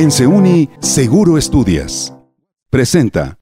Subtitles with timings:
[0.00, 2.14] En Seuni, seguro estudias.
[2.70, 3.36] Presenta.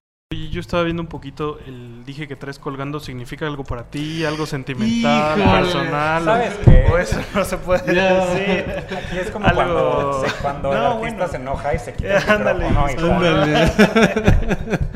[0.50, 4.44] Yo estaba viendo un poquito, el dije que traes colgando significa algo para ti, algo
[4.44, 6.24] sentimental, personal.
[6.24, 6.86] ¿Sabes qué?
[6.92, 8.64] O eso no se puede decir.
[8.90, 11.28] Aquí es como Algo- cuando, se- cuando el No, artista bueno.
[11.28, 13.72] se enoja y se quita el Ándale, micrófono ándale.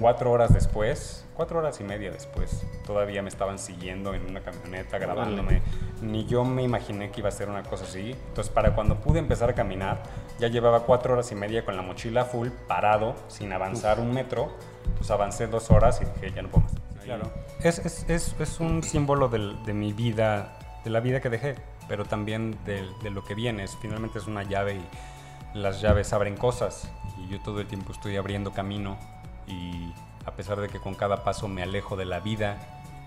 [0.00, 4.98] Cuatro horas después, cuatro horas y media después, todavía me estaban siguiendo en una camioneta
[4.98, 5.62] grabándome.
[6.02, 8.12] Ni yo me imaginé que iba a ser una cosa así.
[8.28, 10.02] Entonces, para cuando pude empezar a caminar,
[10.38, 14.52] ya llevaba cuatro horas y media con la mochila full, parado, sin avanzar un metro.
[14.96, 16.74] Pues avancé dos horas y dije, ya no puedo más.
[17.04, 17.30] Claro.
[17.62, 21.54] Es, es, es, es un símbolo del- de mi vida, de la vida que dejé,
[21.88, 23.66] pero también de, de lo que viene.
[23.68, 28.16] Finalmente es una llave y las llaves abren cosas y yo todo el tiempo estoy
[28.16, 28.98] abriendo camino
[29.46, 29.92] y
[30.24, 32.58] a pesar de que con cada paso me alejo de la vida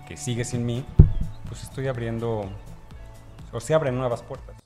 [0.08, 0.84] que sigue sin mí,
[1.48, 2.44] pues estoy abriendo
[3.52, 4.56] o se abren nuevas puertas.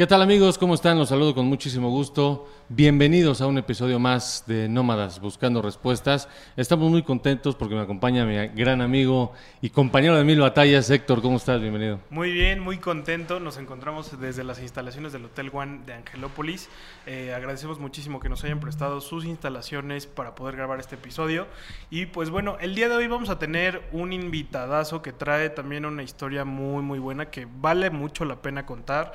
[0.00, 0.56] ¿Qué tal amigos?
[0.56, 0.98] ¿Cómo están?
[0.98, 2.48] Los saludo con muchísimo gusto.
[2.70, 6.26] Bienvenidos a un episodio más de Nómadas Buscando Respuestas.
[6.56, 11.20] Estamos muy contentos porque me acompaña mi gran amigo y compañero de mil batallas, Héctor.
[11.20, 11.60] ¿Cómo estás?
[11.60, 12.00] Bienvenido.
[12.08, 13.40] Muy bien, muy contento.
[13.40, 16.70] Nos encontramos desde las instalaciones del Hotel One de Angelópolis.
[17.04, 21.46] Eh, agradecemos muchísimo que nos hayan prestado sus instalaciones para poder grabar este episodio.
[21.90, 25.84] Y pues bueno, el día de hoy vamos a tener un invitadazo que trae también
[25.84, 29.12] una historia muy, muy buena que vale mucho la pena contar.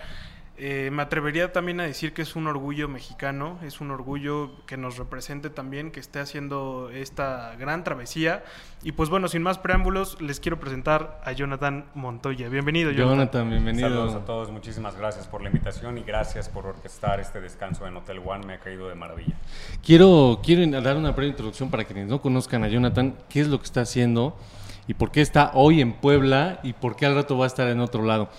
[0.57, 4.77] Eh, me atrevería también a decir que es un orgullo mexicano, es un orgullo que
[4.77, 8.43] nos represente también, que esté haciendo esta gran travesía.
[8.81, 12.47] Y pues bueno, sin más preámbulos, les quiero presentar a Jonathan Montoya.
[12.47, 13.17] Bienvenido, Jonathan.
[13.17, 13.89] Jonathan, bienvenido.
[13.89, 17.97] Saludos a todos, muchísimas gracias por la invitación y gracias por orquestar este descanso en
[17.97, 19.35] Hotel One, me ha caído de maravilla.
[19.83, 23.59] Quiero, quiero dar una breve introducción para quienes no conozcan a Jonathan, qué es lo
[23.59, 24.37] que está haciendo
[24.87, 27.67] y por qué está hoy en Puebla y por qué al rato va a estar
[27.67, 28.29] en otro lado.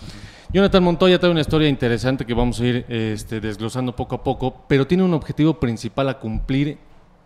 [0.56, 4.64] Jonathan Montoya trae una historia interesante que vamos a ir este, desglosando poco a poco,
[4.66, 6.78] pero tiene un objetivo principal a cumplir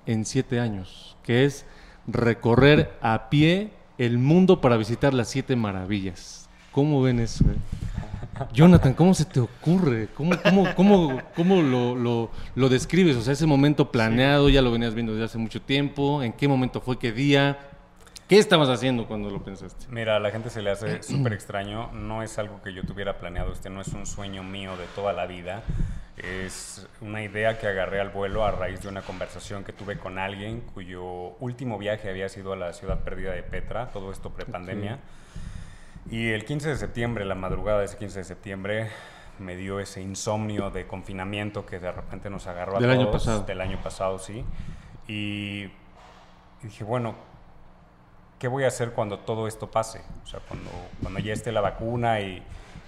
[0.05, 1.65] en siete años, que es
[2.09, 6.49] recorrer a pie el mundo para visitar las siete maravillas.
[6.72, 7.44] ¿Cómo ven eso?
[7.44, 7.55] eh?
[8.53, 10.09] Jonathan, ¿cómo se te ocurre?
[10.12, 13.15] ¿Cómo, cómo, cómo, cómo lo, lo- lo describes?
[13.15, 16.21] O sea, ese momento planeado, ya lo venías viendo desde hace mucho tiempo.
[16.25, 16.99] ¿En qué momento fue?
[16.99, 17.60] ¿Qué día?
[18.31, 19.87] ¿Qué estabas haciendo cuando lo pensaste?
[19.89, 21.91] Mira, a la gente se le hace súper extraño.
[21.91, 23.53] No es algo que yo tuviera planeado.
[23.53, 25.65] Este no es un sueño mío de toda la vida.
[26.17, 30.17] Es una idea que agarré al vuelo a raíz de una conversación que tuve con
[30.17, 31.03] alguien cuyo
[31.41, 35.01] último viaje había sido a la ciudad perdida de Petra, todo esto prepandemia.
[36.09, 38.91] Y el 15 de septiembre, la madrugada de ese 15 de septiembre,
[39.41, 43.25] me dio ese insomnio de confinamiento que de repente nos agarró a Del año todos.
[43.25, 43.43] pasado.
[43.43, 44.45] Del año pasado, sí.
[45.09, 45.69] Y
[46.62, 47.17] dije, bueno,
[48.41, 50.01] ¿qué voy a hacer cuando todo esto pase?
[50.25, 50.71] O sea, cuando,
[51.01, 52.43] cuando ya esté la vacuna y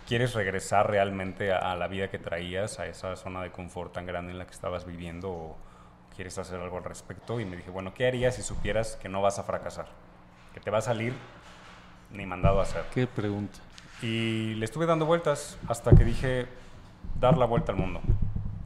[0.08, 4.06] quieres regresar realmente a, a la vida que traías, a esa zona de confort tan
[4.06, 5.56] grande en la que estabas viviendo, o
[6.16, 7.38] quieres hacer algo al respecto.
[7.38, 9.86] Y me dije, bueno, ¿qué harías si supieras que no vas a fracasar?
[10.54, 11.14] Que te va a salir
[12.10, 12.84] ni mandado a hacer.
[12.92, 13.58] ¿Qué pregunta?
[14.00, 16.46] Y le estuve dando vueltas hasta que dije
[17.20, 18.00] dar la vuelta al mundo.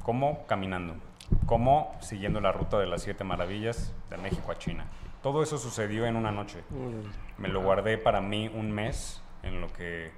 [0.05, 0.47] ¿Cómo?
[0.47, 0.95] Caminando.
[1.47, 1.97] ¿Cómo?
[2.01, 4.87] Siguiendo la ruta de las siete maravillas de México a China.
[5.22, 6.62] Todo eso sucedió en una noche.
[7.38, 10.12] Me lo guardé para mí un mes, en lo que,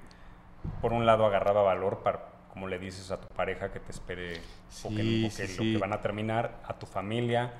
[0.81, 4.37] por un lado, agarraba valor para, como le dices a tu pareja, que te espere
[4.83, 5.73] o que, Sí, o que sí, lo sí.
[5.73, 7.53] que van a terminar, a tu familia.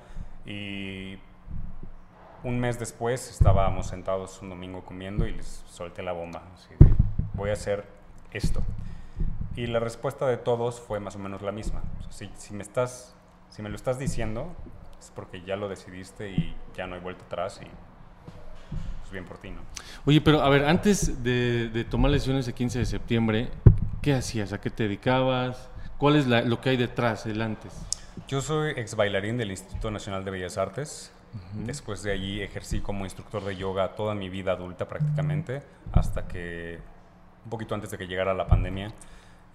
[0.46, 1.18] Y
[2.44, 6.42] un mes después estábamos sentados un domingo comiendo y les solté la bomba.
[6.54, 6.94] así de,
[7.34, 7.84] voy a hacer
[8.32, 8.62] esto.
[9.56, 11.82] Y la respuesta de todos fue más o menos la misma.
[11.98, 13.14] O sea, si, si me estás,
[13.50, 14.54] si me lo estás diciendo,
[15.00, 17.66] es porque ya lo decidiste y ya no hay vuelta atrás y
[19.00, 19.60] pues bien por ti, ¿no?
[20.06, 23.50] Oye, pero a ver, antes de, de tomar lesiones el 15 de septiembre,
[24.02, 24.52] ¿qué hacías?
[24.52, 25.68] ¿A qué te dedicabas?
[25.98, 27.72] ¿Cuál es la- lo que hay detrás, el antes?
[28.28, 31.12] Yo soy ex bailarín del Instituto Nacional de Bellas Artes.
[31.54, 35.62] Después de allí ejercí como instructor de yoga toda mi vida adulta prácticamente,
[35.92, 36.80] hasta que,
[37.44, 38.88] un poquito antes de que llegara la pandemia,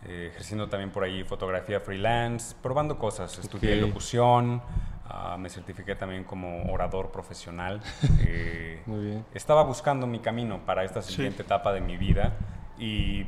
[0.06, 3.38] eh, ejerciendo también por ahí fotografía freelance, probando cosas.
[3.40, 3.82] Estudié Ok.
[3.90, 4.62] locución,
[5.08, 7.82] ah, me certifiqué también como orador profesional.
[8.28, 9.26] eh, Muy bien.
[9.34, 12.34] estaba buscando mi camino para esta siguiente etapa de mi vida
[12.78, 13.26] y,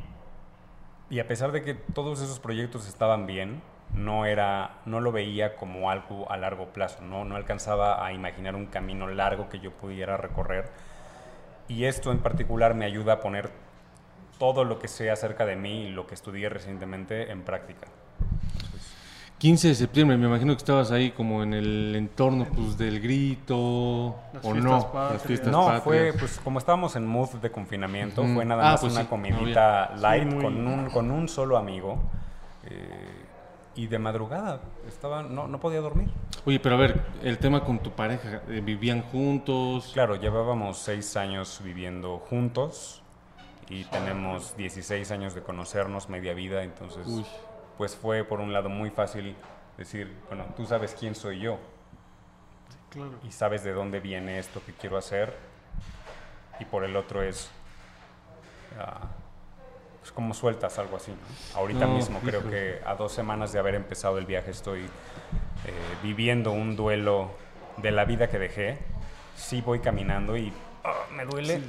[1.10, 3.62] y a pesar de que todos esos proyectos estaban bien,
[3.94, 7.24] no, era, no lo veía como algo a largo plazo, ¿no?
[7.24, 10.70] no alcanzaba a imaginar un camino largo que yo pudiera recorrer
[11.68, 13.50] y esto en particular me ayuda a poner
[14.38, 17.88] todo lo que sé acerca de mí y lo que estudié recientemente en práctica.
[19.38, 24.16] 15 de septiembre, me imagino que estabas ahí como en el entorno pues del grito
[24.32, 25.12] Las o no, patrias.
[25.12, 25.82] las fiestas No, patrias.
[25.84, 29.08] fue, pues como estábamos en mood de confinamiento, fue nada Ah, más pues una sí,
[29.08, 31.98] comidita light Sí, muy- con, un, con un solo amigo.
[32.64, 33.24] eh,
[33.76, 36.08] y de madrugada, estaba, no, no podía dormir.
[36.44, 39.90] Oye, pero a ver, el tema con tu pareja, eh, ¿vivían juntos?
[39.94, 43.00] Claro, llevábamos seis años viviendo juntos
[43.70, 47.24] y tenemos 16 años de conocernos, media vida, entonces Uy.
[47.78, 49.34] Pues fue por un lado muy fácil
[49.78, 51.58] decir, bueno, tú sabes quién soy yo
[52.90, 53.12] Claro.
[53.22, 55.34] y sabes de dónde viene esto que quiero hacer
[56.58, 57.50] y por el otro es
[58.78, 59.06] ah,
[60.00, 61.12] pues como sueltas algo así.
[61.12, 61.58] ¿no?
[61.58, 64.86] Ahorita No, mismo creo que a dos semanas de haber empezado el viaje estoy eh,
[66.02, 67.30] viviendo un duelo
[67.76, 68.78] de la vida que dejé.
[69.36, 70.52] Sí voy caminando y
[70.82, 71.62] ah, me duele,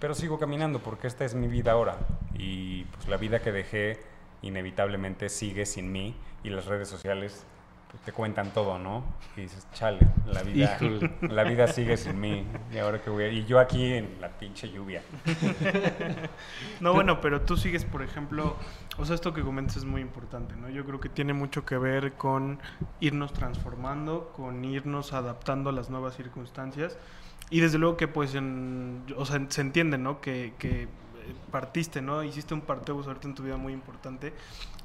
[0.00, 1.96] pero sigo caminando porque esta es mi vida ahora
[2.34, 4.00] y pues la vida que dejé
[4.42, 7.46] inevitablemente sigue sin mí y las redes sociales
[7.92, 9.04] pues, te cuentan todo, ¿no?
[9.36, 11.10] Y dices, chale, la vida, Híjole.
[11.20, 13.28] la vida sigue sin mí y ahora que voy a...
[13.28, 15.02] y yo aquí en la pinche lluvia.
[16.80, 18.56] No, bueno, pero tú sigues, por ejemplo,
[18.98, 20.68] o sea, esto que comentas es muy importante, ¿no?
[20.70, 22.60] Yo creo que tiene mucho que ver con
[23.00, 26.98] irnos transformando, con irnos adaptando a las nuevas circunstancias.
[27.50, 30.20] Y desde luego que, pues, en, o sea, se entiende, ¿no?
[30.22, 30.88] Que, que
[31.50, 32.22] partiste, ¿no?
[32.22, 34.32] Hiciste un parteus ahorita en tu vida muy importante.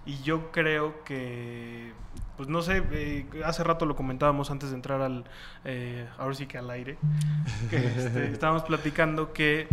[0.06, 1.92] Y yo creo que,
[2.38, 5.25] pues no sé, eh, hace rato lo comentábamos antes de entrar al,
[5.66, 6.98] eh, ahora sí que al aire,
[7.69, 9.68] que este, estábamos platicando que,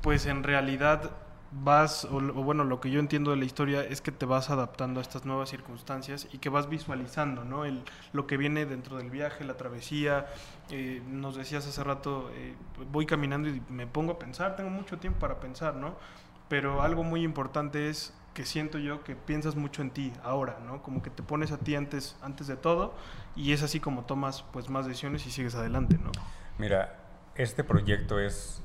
[0.00, 1.10] pues en realidad
[1.52, 5.00] vas, o, bueno, lo que yo entiendo de la historia es que te vas adaptando
[5.00, 7.64] a estas nuevas circunstancias y que vas visualizando, ¿no?
[7.64, 7.82] El,
[8.12, 10.26] lo que viene dentro del viaje, la travesía.
[10.70, 12.54] eh, nos decías hace rato, eh,
[12.90, 15.96] voy caminando y me pongo a pensar, tengo mucho tiempo para pensar, ¿no?
[16.48, 20.82] Pero algo muy importante es que siento yo que piensas mucho en ti ahora, ¿no?
[20.82, 22.94] Como que te pones a ti antes, antes de todo
[23.36, 26.10] y es así como tomas pues más decisiones y sigues adelante, ¿no?
[26.58, 26.98] Mira,
[27.34, 28.62] este proyecto es...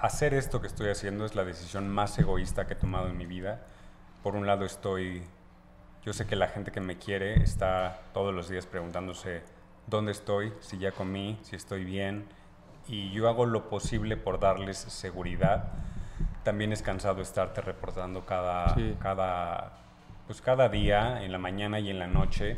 [0.00, 3.26] Hacer esto que estoy haciendo es la decisión más egoísta que he tomado en mi
[3.26, 3.60] vida.
[4.22, 5.22] Por un lado estoy...
[6.04, 9.42] Yo sé que la gente que me quiere está todos los días preguntándose
[9.86, 12.26] dónde estoy, si ya comí, si estoy bien.
[12.88, 15.64] Y yo hago lo posible por darles seguridad.
[16.44, 18.96] También es cansado estarte reportando cada, Sí.
[19.02, 19.72] cada,
[20.26, 22.56] pues cada día, en la mañana y en la noche,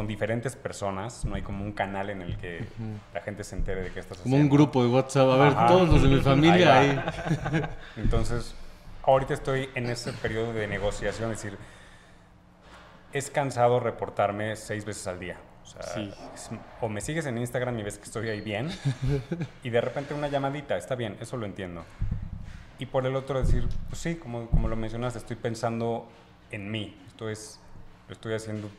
[0.00, 1.26] con diferentes personas.
[1.26, 2.64] No hay como un canal en el que
[3.12, 4.50] la gente se entere de qué estás Como haciendo.
[4.54, 5.28] un grupo de WhatsApp.
[5.28, 5.66] A ver, Ajá.
[5.66, 7.62] todos los de mi familia Ahí ahí.
[7.98, 8.54] Entonces,
[9.02, 11.58] ahorita estoy en ese periodo de negociación, es decir,
[13.12, 15.36] es cansado reportarme seis veces al día.
[15.64, 16.10] O sea, Sí.
[16.34, 16.48] es-
[16.80, 18.70] o me sigues en Instagram y ves que estoy ahí bien,
[19.62, 21.84] y de repente una llamadita, está bien, eso lo entiendo.
[22.78, 26.08] Y por el otro decir, pues sí, como, como lo mencionaste, estoy pensando
[26.50, 26.96] en mí.
[27.06, 27.60] Esto es,
[28.08, 28.70] lo estoy haciendo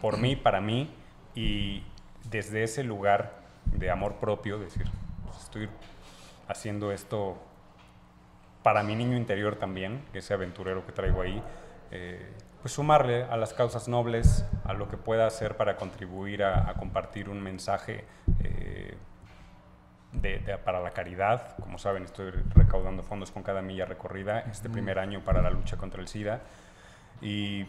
[0.00, 0.90] por mí, para mí,
[1.34, 1.82] y
[2.30, 3.32] desde ese lugar
[3.66, 4.86] de amor propio, decir,
[5.24, 5.68] pues estoy
[6.48, 7.36] haciendo esto
[8.62, 11.42] para mi niño interior también, ese aventurero que traigo ahí,
[11.92, 16.68] eh, pues sumarle a las causas nobles, a lo que pueda hacer para contribuir a,
[16.68, 18.04] a compartir un mensaje
[18.40, 18.96] eh,
[20.12, 21.56] de- de- para la caridad.
[21.60, 25.76] Como saben, estoy recaudando fondos con cada milla recorrida este primer año para la lucha
[25.76, 26.40] contra el SIDA.
[27.20, 27.66] Y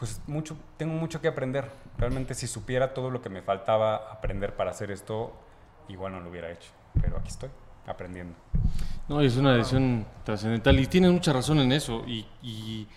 [0.00, 1.70] pues mucho, tengo mucho que aprender.
[1.98, 5.38] Realmente si supiera todo lo que me faltaba aprender para hacer esto,
[5.88, 6.70] igual no lo hubiera hecho.
[7.00, 7.50] Pero aquí estoy,
[7.86, 8.34] aprendiendo.
[9.08, 12.02] No, es una decisión trascendental y tienes mucha razón en eso.
[12.06, 12.88] Y, y,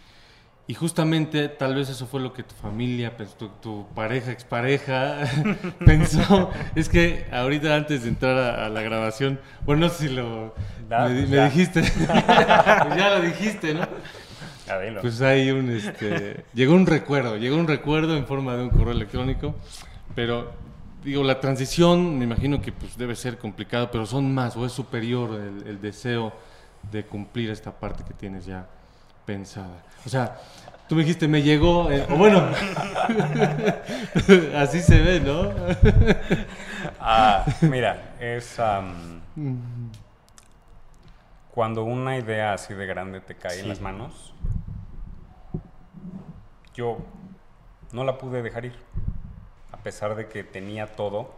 [0.65, 5.17] y justamente tal vez eso fue lo que tu familia, tu, tu pareja, expareja,
[5.86, 6.51] pensó.
[6.74, 10.53] Es que ahorita antes de entrar a, a la grabación, bueno, no sé si lo
[10.88, 11.81] Da, me, pues me dijiste.
[12.03, 13.88] Pues ya lo dijiste, ¿no?
[15.01, 18.93] Pues hay un, este, llegó un recuerdo, llegó un recuerdo en forma de un correo
[18.93, 19.55] electrónico,
[20.15, 20.51] pero
[21.03, 24.71] digo, la transición me imagino que pues debe ser complicado, pero son más o es
[24.71, 26.33] superior el, el deseo
[26.91, 28.67] de cumplir esta parte que tienes ya
[29.25, 29.83] pensada.
[30.05, 30.37] O sea,
[30.87, 32.43] tú me dijiste, me llegó, eh, o bueno,
[34.55, 35.51] así se ve, ¿no?
[36.99, 39.21] Ah, mira, es am,
[41.53, 44.33] cuando una idea así de grande te cae en las manos.
[46.74, 46.98] Yo
[47.91, 48.75] no la pude dejar ir,
[49.72, 51.36] a pesar de que tenía todo.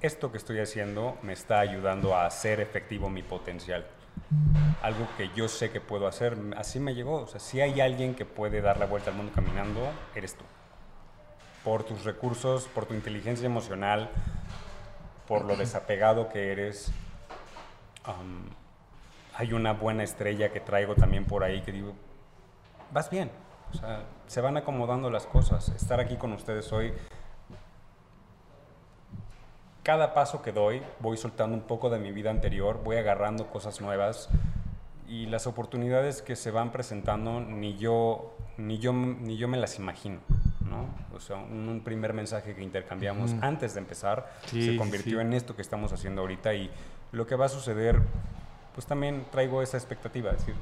[0.00, 3.86] Esto que estoy haciendo me está ayudando a hacer efectivo mi potencial.
[4.82, 7.22] Algo que yo sé que puedo hacer, así me llegó.
[7.22, 9.80] O sea, si hay alguien que puede dar la vuelta al mundo caminando,
[10.16, 10.44] eres tú.
[11.62, 14.10] Por tus recursos, por tu inteligencia emocional,
[15.28, 16.90] por lo desapegado que eres.
[18.02, 18.50] Am,
[19.40, 21.94] hay una buena estrella que traigo también por ahí que digo,
[22.92, 23.30] vas bien.
[23.72, 25.70] O sea, se van acomodando las cosas.
[25.70, 26.92] Estar aquí con ustedes hoy,
[29.82, 33.80] cada paso que doy, voy soltando un poco de mi vida anterior, voy agarrando cosas
[33.80, 34.28] nuevas
[35.08, 39.78] y las oportunidades que se van presentando ni yo, ni yo, ni yo me las
[39.78, 40.18] imagino.
[40.68, 40.86] ¿no?
[41.16, 45.22] O sea, un, un primer mensaje que intercambiamos antes de empezar Sí, se convirtió sí.
[45.24, 46.70] en esto que estamos haciendo ahorita y
[47.12, 48.00] lo que va a suceder,
[48.74, 50.54] pues también traigo esa expectativa, es decir,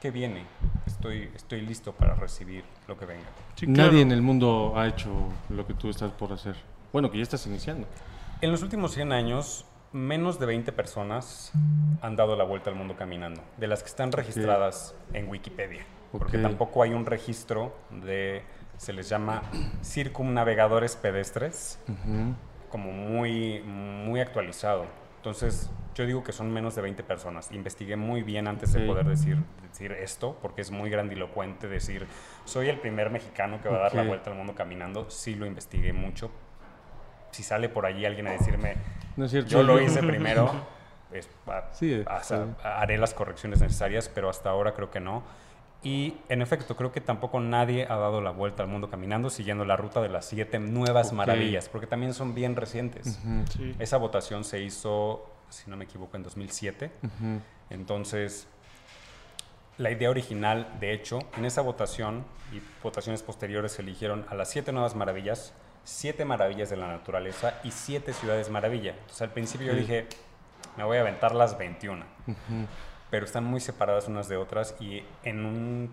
[0.00, 0.44] ¿qué viene?
[0.86, 3.26] Estoy, estoy listo para recibir lo que venga.
[3.54, 5.10] Sí, Nadie en el mundo ha hecho
[5.48, 6.56] lo que tú estás por hacer.
[6.92, 7.86] Bueno, que ya estás iniciando.
[8.40, 11.52] En los últimos 100 años, menos de 20 personas
[12.02, 16.38] han dado la vuelta al mundo caminando, de las que están registradas en Wikipedia, porque
[16.38, 18.42] tampoco hay un registro de,
[18.76, 19.42] se les llama
[19.82, 21.80] circumnavegadores pedestres,
[22.70, 24.86] como muy, muy actualizado.
[25.16, 27.50] Entonces, yo digo que son menos de 20 personas.
[27.50, 29.36] Investigué muy bien antes de poder decir,
[29.68, 32.06] decir esto, porque es muy grandilocuente decir,
[32.44, 34.08] soy el primer mexicano que va a dar la Ok.
[34.08, 35.10] vuelta al mundo caminando.
[35.10, 36.30] Sí lo investigué mucho.
[37.32, 38.76] Si sale por allí alguien a decirme,
[39.16, 39.50] No es cierto.
[39.50, 40.48] yo lo hice primero,
[41.12, 42.52] es- a- Sí, o sea, sí.
[42.62, 45.24] haré las correcciones necesarias, pero hasta ahora creo que no.
[45.82, 49.64] Y en efecto, creo que tampoco nadie ha dado la vuelta al mundo caminando siguiendo
[49.64, 51.14] la ruta de las siete nuevas Ok.
[51.14, 53.18] maravillas, porque también son bien recientes.
[53.24, 53.74] Ujú, Sí.
[53.80, 56.90] Esa votación se hizo, si no me equivoco, en 2007.
[57.02, 57.40] ujú.
[57.70, 58.46] Entonces,
[59.76, 64.50] la idea original, de hecho, en esa votación y votaciones posteriores se eligieron a las
[64.50, 65.52] siete nuevas maravillas,
[65.84, 68.92] siete maravillas de la naturaleza y siete ciudades maravilla.
[68.92, 70.06] Entonces, al principio yo dije,
[70.76, 72.36] me voy a aventar las 21, Ujú.
[73.10, 75.90] pero están muy separadas unas de otras y en un-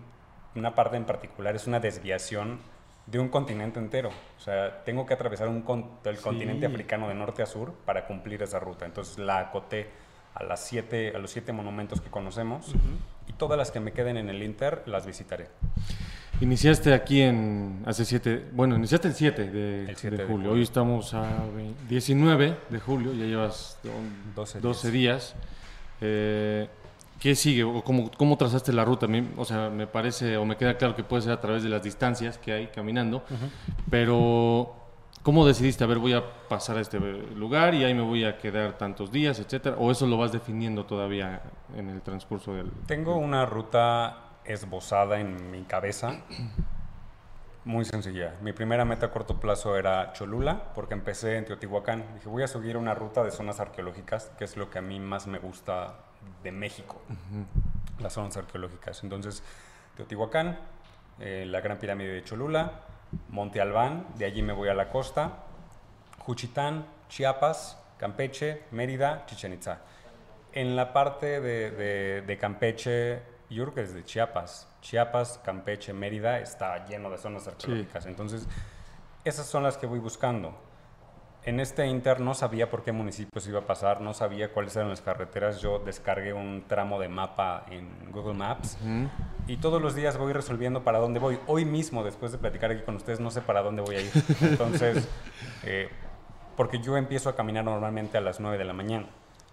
[0.54, 2.58] una parte en particular es una desviación
[3.06, 4.08] de un continente entero.
[4.36, 6.22] O sea, tengo que atravesar un con- el Sí.
[6.22, 8.84] continente africano de norte a sur para cumplir esa ruta.
[8.84, 9.88] Entonces la acoté
[10.34, 12.74] a, las siete, a los siete monumentos que conocemos
[13.28, 15.48] y todas las que me queden en el Inter las visitaré.
[16.40, 20.50] Iniciaste aquí en hace siete, bueno, iniciaste el 7 de, El 7 de de julio.
[20.52, 25.34] Hoy estamos a ve- 19 de julio, ya llevas don- 12 12 días.
[26.02, 26.68] Eh,
[27.20, 27.64] ¿Qué sigue?
[27.64, 29.06] ¿O cómo, ¿Cómo trazaste la ruta?
[29.36, 31.82] O sea, me parece, o me queda claro que puede ser a través de las
[31.82, 33.24] distancias que hay caminando,
[33.90, 34.74] pero
[35.22, 38.38] ¿cómo decidiste, a ver, voy a pasar a este lugar y ahí me voy a
[38.38, 39.76] quedar tantos días, etcétera?
[39.78, 41.42] ¿O eso lo vas definiendo todavía
[41.74, 42.70] en el transcurso del...?
[42.86, 46.20] Tengo una ruta esbozada en mi cabeza.
[47.64, 48.36] Muy sencilla.
[48.42, 52.04] Mi primera meta a corto plazo era Cholula, porque empecé en Teotihuacán.
[52.14, 55.00] Dije, voy a seguir una ruta de zonas arqueológicas, que es lo que a mí
[55.00, 55.96] más me gusta
[56.42, 57.00] de México,
[57.98, 59.02] las zonas arqueológicas.
[59.02, 59.42] Entonces,
[59.96, 60.58] Teotihuacán,
[61.20, 62.80] eh, la Gran Pirámide de Cholula,
[63.30, 65.44] Monte Albán, de allí me voy a la costa,
[66.18, 69.78] Juchitán, Chiapas, Campeche, Mérida, Chichen Itza.
[70.52, 76.38] En la parte de, de- de Campeche, yo creo que desde Chiapas, Chiapas, Campeche, Mérida,
[76.40, 78.06] está lleno de zonas arqueológicas.
[78.06, 78.46] Entonces,
[79.24, 80.58] esas son las que voy buscando.
[81.46, 84.88] En este inter no sabía por qué municipios iba a pasar, no sabía cuáles eran
[84.88, 85.60] las carreteras.
[85.60, 89.08] Yo descargué un tramo de mapa en Google Maps Ujú.
[89.46, 91.38] y todos los días voy resolviendo para dónde voy.
[91.46, 94.10] Hoy mismo, después de platicar aquí con ustedes, no sé para dónde voy a ir.
[94.40, 95.08] Entonces,
[95.64, 95.88] eh,
[96.56, 99.06] porque yo empiezo a caminar normalmente a las 9 de la mañana.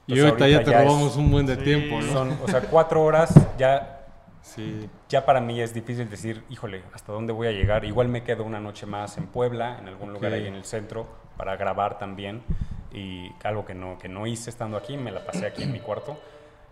[0.07, 1.63] Y Entonces, ahorita, ya te es- robamos un buen de Sí.
[1.63, 2.12] tiempo, ¿no?
[2.12, 4.00] son, o sea, cuatro horas ya
[4.41, 4.89] Sí.
[5.07, 7.85] ya para mí es difícil decir, híjole, ¿hasta dónde voy a llegar?
[7.85, 10.39] Igual me quedo una noche más en Puebla, en algún lugar Ok.
[10.39, 11.07] ahí en el centro,
[11.38, 12.44] para grabar también.
[12.92, 15.80] Y algo que no, que no hice estando aquí, me la pasé aquí en mi
[15.80, 16.20] cuarto.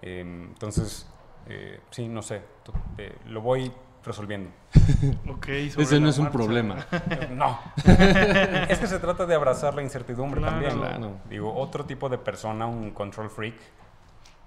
[0.01, 1.07] Eh, entonces,
[1.47, 2.41] eh, sí, no sé,
[2.97, 3.71] eh, lo voy
[4.03, 4.49] resolviendo.
[5.29, 6.37] Ok, sobre Ese no es un marcha.
[6.37, 6.75] problema.
[7.31, 7.59] No.
[8.69, 10.53] es que se trata de abrazar la incertidumbre Claro.
[10.59, 10.77] también.
[10.79, 11.11] Claro.
[11.29, 13.55] Digo, otro tipo de persona, un control freak,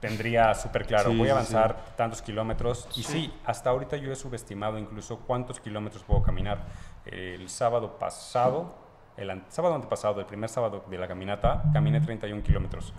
[0.01, 2.87] tendría súper claro, Sí, voy a sí, avanzar tantos kilómetros.
[2.97, 3.13] Y Sí.
[3.13, 6.59] sí, hasta ahorita yo he subestimado incluso cuántos kilómetros puedo caminar.
[7.07, 8.75] El sábado pasado,
[9.17, 12.93] el an- sábado antepasado, el primer sábado de la caminata, caminé 31 kilómetros,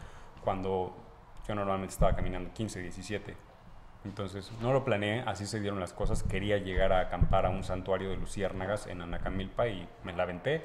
[0.44, 0.96] cuando
[1.48, 3.36] yo normalmente estaba caminando 15, 17.
[4.06, 6.22] Entonces, no lo planeé, así se dieron las cosas.
[6.24, 10.64] Quería llegar a acampar a un santuario de luciérnagas en Anacamilpa y me la aventé.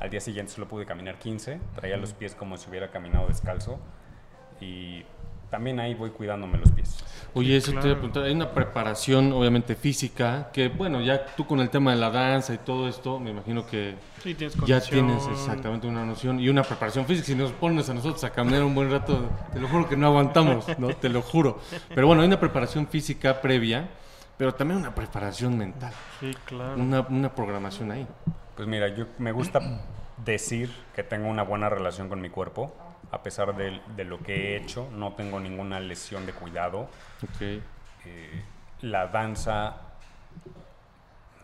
[0.00, 3.78] Al día siguiente solo pude caminar 15, traía los pies como si hubiera caminado descalzo
[4.60, 5.04] y
[5.52, 6.96] también ahí voy cuidándome los pies.
[7.34, 7.96] Oye, eso te iba a claro.
[7.98, 8.22] preguntar.
[8.24, 12.54] Hay una preparación, obviamente, física, que, bueno, ya tú con el tema de la danza
[12.54, 16.62] y todo esto, me imagino que Sí, tienes ya tienes exactamente una noción y una
[16.62, 17.26] preparación física.
[17.26, 20.06] Si nos pones a nosotros a caminar un buen rato, te lo juro que no
[20.06, 20.88] aguantamos, ¿no?
[20.88, 21.60] Te lo juro.
[21.94, 23.88] Pero bueno, hay una preparación física previa,
[24.38, 26.80] pero también una preparación mental, Sí, claro.
[26.80, 28.06] una, una programación ahí.
[28.56, 29.60] Pues mira, yo me gusta
[30.24, 32.74] decir que tengo una buena relación con mi cuerpo,
[33.12, 36.88] a pesar de, de lo que he hecho, no tengo ninguna lesión de cuidado.
[38.04, 38.42] Eh,
[38.80, 39.76] la danza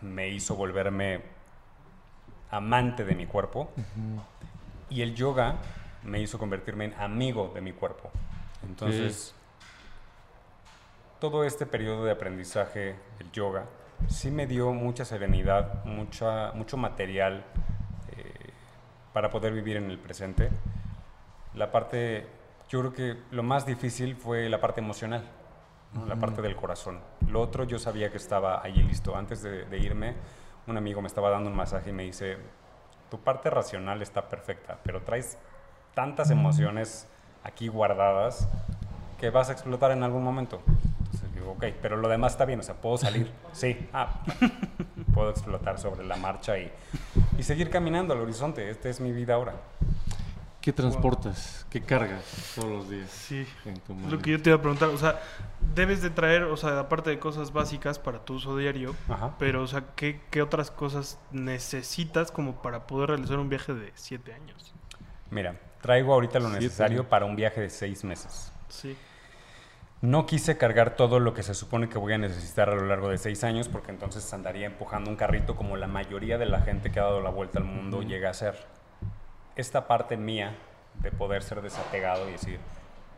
[0.01, 1.21] me hizo volverme
[2.51, 3.71] amante de mi cuerpo.
[4.89, 5.57] Y el yoga
[6.03, 8.09] me hizo convertirme en amigo de mi cuerpo.
[8.67, 9.35] Entonces,
[11.19, 13.65] todo este periodo de aprendizaje del yoga
[14.07, 17.43] sí me dio mucha serenidad, mucha, mucho material
[18.15, 18.49] eh,
[19.13, 20.49] para poder vivir en el presente.
[21.59, 22.25] La parte,
[22.69, 25.25] yo creo que lo más difícil fue la parte emocional,
[25.93, 26.05] ¿no?
[26.05, 27.01] la parte del corazón.
[27.27, 29.13] Lo otro yo sabía que estaba allí listo.
[29.17, 30.15] Antes de, de irme,
[30.67, 32.37] un amigo me estaba dando un masaje y me dice,
[33.11, 35.37] tu parte racional está perfecta, pero traes
[35.93, 37.09] tantas emociones
[37.43, 38.47] aquí guardadas
[39.19, 40.61] que vas a explotar en algún momento.
[40.65, 43.33] Entonces digo, ok, pero lo demás está bien, o sea, puedo salir.
[43.51, 44.21] Sí, ah,
[45.13, 46.71] puedo explotar sobre la marcha y,
[47.37, 48.69] y seguir caminando al horizonte.
[48.69, 49.55] Esta es mi vida ahora.
[50.61, 51.65] ¿Qué transportas?
[51.69, 52.21] ¿Qué cargas
[52.55, 53.47] todos los días Sí.
[53.65, 55.21] en tu Lo que yo te iba a preguntar, o sea,
[55.73, 59.35] debes de traer, o sea, aparte de cosas básicas para tu uso diario, Ajá.
[59.39, 63.91] pero, o sea, ¿qué, qué otras cosas necesitas como para poder realizar un viaje de
[63.95, 64.73] siete años?
[65.31, 68.51] Mira, traigo ahorita lo necesario para un viaje de seis meses.
[68.67, 68.97] Sí.
[70.01, 73.09] No quise cargar todo lo que se supone que voy a necesitar a lo largo
[73.09, 76.91] de seis años porque entonces andaría empujando un carrito como la mayoría de la gente
[76.91, 78.55] que ha dado la vuelta al mundo llega a hacer.
[79.59, 80.55] Esta parte mía
[81.01, 82.59] de poder ser desapegado y decir,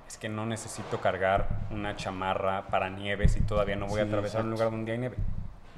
[0.08, 4.42] es que no necesito cargar una chamarra para nieve si todavía no voy a atravesar
[4.42, 4.64] un exacto.
[4.66, 5.18] lugar donde hay nieve.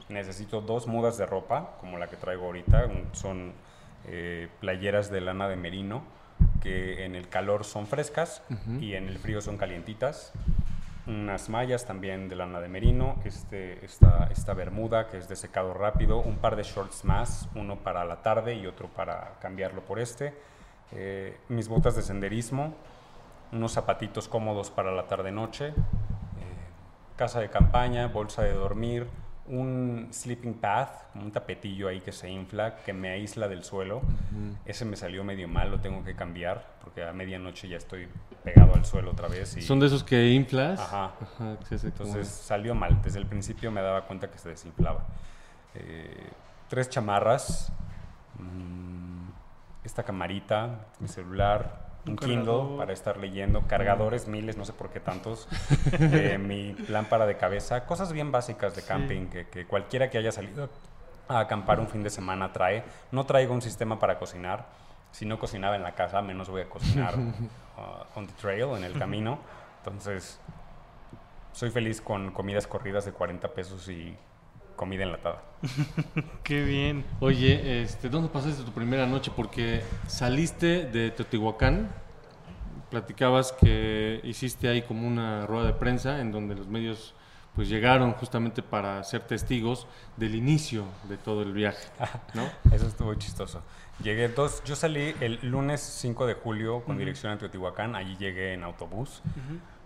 [0.08, 3.51] Necesito dos mudas de ropa, como la que traigo ahorita, un- son
[4.05, 6.03] eh, playeras de lana de merino,
[6.62, 8.41] que en el calor son frescas
[8.79, 10.32] y en el frío son calientitas
[11.05, 15.74] unas mallas también de lana de merino, este, esta, esta bermuda que es de secado
[15.74, 20.00] rápido, un par de shorts más, uno para la tarde y otro para cambiarlo por
[20.00, 20.34] este,
[20.96, 22.74] eh, mis botas de senderismo,
[23.52, 25.74] unos zapatitos cómodos para la tarde-noche, eh,
[27.16, 29.08] casa de campaña, bolsa de dormir,
[29.46, 34.02] un sleeping path, un tapetillo ahí que se infla, que me aísla del suelo.
[34.66, 38.08] Ese me salió medio mal, lo tengo que cambiar, porque a medianoche ya estoy
[38.44, 39.58] pegado al suelo otra vez.
[39.58, 40.80] Y, Son de esos que inflas.
[40.80, 41.12] Ajá.
[41.22, 43.02] Ajá, que se hace como- entonces salió mal.
[43.02, 45.04] Desde el principio me daba cuenta que se desinflaba.
[45.76, 46.30] Eh,
[46.70, 47.72] tres chamarras,
[48.39, 49.28] mm,
[49.84, 52.78] esta camarita, mi celular, un, Un Kindle cargador.
[52.78, 55.48] para estar leyendo, cargadores miles, no sé por qué tantos,
[55.93, 58.88] eh, mi lámpara de cabeza, cosas bien básicas de Sí.
[58.88, 60.69] camping que, que cualquiera que haya salido
[61.30, 62.84] a acampar un fin de semana trae.
[63.12, 64.65] No traigo un sistema para cocinar.
[65.12, 67.15] Si no cocinaba en la casa, menos voy a cocinar
[67.78, 69.39] uh, on the trail, en el camino.
[69.78, 70.39] Entonces,
[71.54, 74.17] soy feliz con comidas corridas de 40 pesos y
[74.76, 75.44] comida enlatada.
[76.44, 77.06] Qué bien.
[77.20, 79.32] Oye, este, ¿dónde pasaste tu primera noche?
[79.36, 81.90] Porque saliste de Teotihuacán,
[82.90, 87.14] platicabas que hiciste ahí como una rueda de prensa en donde los medios
[87.56, 91.88] pues llegaron justamente para ser testigos del inicio de todo el viaje,
[92.34, 92.44] ¿no?
[92.72, 93.62] Eso estuvo chistoso.
[94.02, 98.54] Llegué dos, yo salí el lunes 5 de julio con dirección a Teotihuacán, allí llegué
[98.54, 99.22] en autobús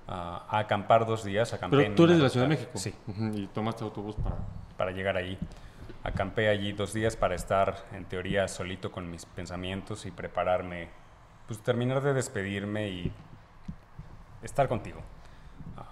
[0.08, 1.54] ah, a acampar dos días.
[1.54, 2.72] Acampé Pero tú eres de la Ciudad de México.
[2.76, 2.94] Sí,
[3.34, 4.38] Y tomaste autobús para...
[4.78, 5.38] para llegar allí.
[6.04, 10.90] Acampé allí dos días para estar en teoría solito con mis pensamientos y prepararme,
[11.48, 13.12] pues terminar de despedirme y
[14.44, 15.02] estar contigo.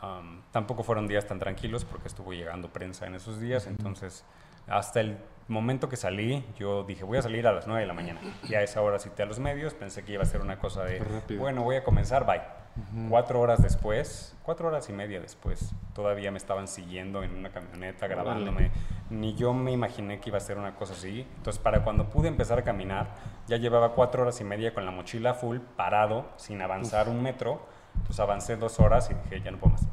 [0.02, 4.24] Am, tampoco fueron días tan tranquilos porque estuvo llegando prensa en esos días, entonces
[4.67, 5.17] hasta el
[5.48, 8.19] momento que salí yo dije voy a salir a las 9 de la mañana
[8.50, 10.84] y a esa hora cité a los medios, pensé que iba a ser una cosa
[10.84, 11.00] de
[11.38, 12.64] bueno voy a comenzar, bye.
[13.10, 18.06] Cuatro horas después, cuatro horas y media después, todavía me estaban siguiendo en una camioneta
[18.08, 18.72] grabándome.
[19.10, 21.26] Ni yo me imaginé que iba a ser una cosa así.
[21.38, 23.16] Entonces, para cuando pude empezar a caminar,
[23.48, 27.66] ya llevaba cuatro horas y media con la mochila full, parado, sin avanzar un metro.
[27.96, 29.88] Entonces avancé dos horas y dije, ya no puedo más.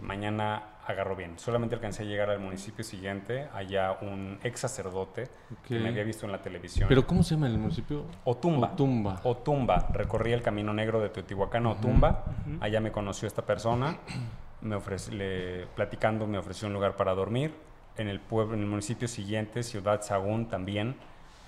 [0.00, 1.38] Mañana agarro bien.
[1.38, 5.28] Solamente alcancé a llegar al municipio siguiente, allá un ex sacerdote
[5.66, 5.82] que Ok.
[5.82, 6.88] me había visto en la televisión.
[6.88, 8.04] ¿Pero cómo se llama el municipio?
[8.24, 8.72] Otumba.
[8.72, 9.20] Otumba.
[9.24, 9.88] Otumba.
[9.92, 12.24] Recorrí el camino negro de Teotihuacán a Otumba.
[12.60, 13.98] Allá me conoció esta persona.
[14.60, 14.76] Me
[15.12, 17.54] le, platicando me ofreció un lugar para dormir.
[17.96, 20.96] En el pueblo, en el municipio siguiente, Ciudad Sagún, también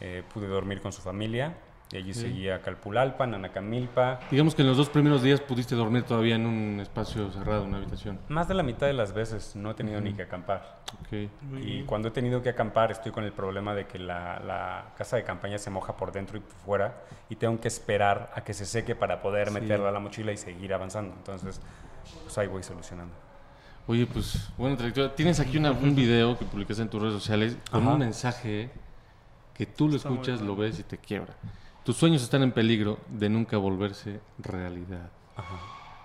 [0.00, 1.54] eh, pude dormir con su familia.
[1.90, 4.20] Y allí seguía Calpulalpa, Nanacamilpa.
[4.30, 7.78] Digamos que en los dos primeros días pudiste dormir todavía en un espacio cerrado, una
[7.78, 8.18] habitación.
[8.28, 10.80] Más de la mitad de las veces no he tenido ni que acampar.
[11.10, 11.86] Y bien.
[11.86, 15.24] cuando he tenido que acampar estoy con el problema de que la, la casa de
[15.24, 16.94] campaña se moja por dentro y por fuera
[17.30, 19.54] y tengo que esperar a que se seque para poder Sí.
[19.54, 21.14] meterla a la mochila y seguir avanzando.
[21.16, 21.58] Entonces,
[22.22, 23.14] pues ahí voy solucionando.
[23.86, 25.14] Oye, pues, bueno, trayectoria.
[25.14, 27.92] Tienes aquí una- un video que publicaste en tus redes sociales con Ajá.
[27.94, 28.70] un mensaje
[29.54, 31.32] que tú lo Está escuchas, lo ves y te quiebra.
[31.88, 35.08] Tus sueños están en peligro de nunca volverse realidad.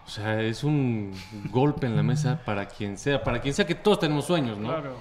[0.06, 1.12] O sea, es un
[1.52, 4.70] golpe en la mesa para quien sea, para quien sea que todos tenemos sueños, ¿no?
[4.70, 4.96] Claro.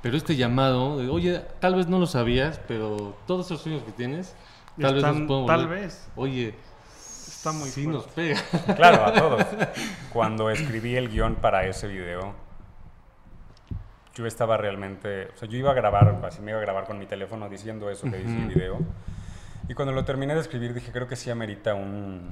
[0.00, 3.90] Pero este llamado, de, oye, tal vez no lo sabías, pero todos esos sueños que
[3.90, 4.36] tienes,
[4.80, 6.08] tal vez Están- nos pueden tal volver- vez.
[6.14, 6.54] Oye,
[6.96, 7.92] Está muy sí fuerte.
[7.92, 8.40] nos pega.
[8.76, 9.44] Claro, a todos.
[10.12, 12.32] Cuando escribí el guion para ese video,
[14.14, 16.96] yo estaba realmente, o sea, yo iba a grabar, así me iba a grabar con
[17.00, 18.78] mi teléfono diciendo eso que dice el video.
[19.72, 22.28] Y cuando lo terminé de escribir dije, creo que sí amerita un,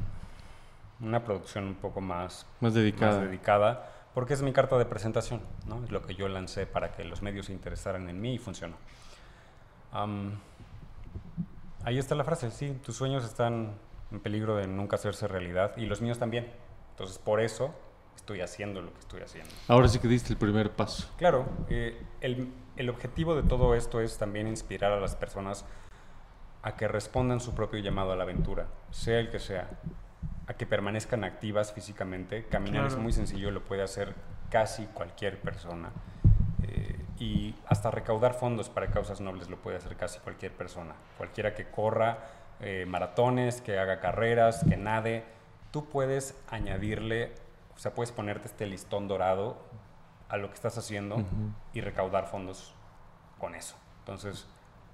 [1.01, 3.13] una producción un poco más, Más dedicada.
[3.13, 5.83] más dedicada, porque es mi carta de presentación, ¿no?
[5.83, 8.77] Es lo que yo lancé para que los medios se interesaran en mí y funcionó.
[9.91, 10.39] Am,
[11.83, 13.73] ahí está la frase, sí, tus sueños están
[14.13, 16.47] en peligro de nunca hacerse realidad y los míos también.
[16.91, 17.75] Entonces, por eso
[18.17, 19.51] estoy haciendo lo que estoy haciendo.
[19.67, 21.09] Ahora sí que diste el primer paso.
[21.17, 25.65] Claro, eh, el, el objetivo de todo esto es también inspirar a las personas
[26.63, 29.69] a que respondan su propio llamado a la aventura, sea el que sea,
[30.47, 32.45] a que permanezcan activas físicamente.
[32.47, 34.15] Caminar es muy sencillo, lo puede hacer
[34.51, 35.91] casi cualquier persona.
[36.63, 40.95] Eh, y hasta recaudar fondos para causas nobles lo puede hacer casi cualquier persona.
[41.17, 42.19] Cualquiera que corra
[42.61, 45.25] eh, maratones, que haga carreras, que nade,
[45.71, 47.33] tú puedes añadirle,
[47.75, 49.57] o sea, puedes ponerte este listón dorado
[50.29, 51.25] a lo que estás haciendo
[51.73, 52.75] y recaudar fondos
[53.39, 53.77] con eso.
[54.01, 54.47] Entonces,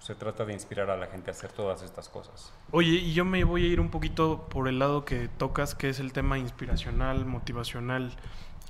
[0.07, 2.53] se trata de inspirar a la gente a hacer todas estas cosas.
[2.71, 5.89] Oye, y yo me voy a ir un poquito por el lado que tocas, que
[5.89, 8.13] es el tema inspiracional, motivacional.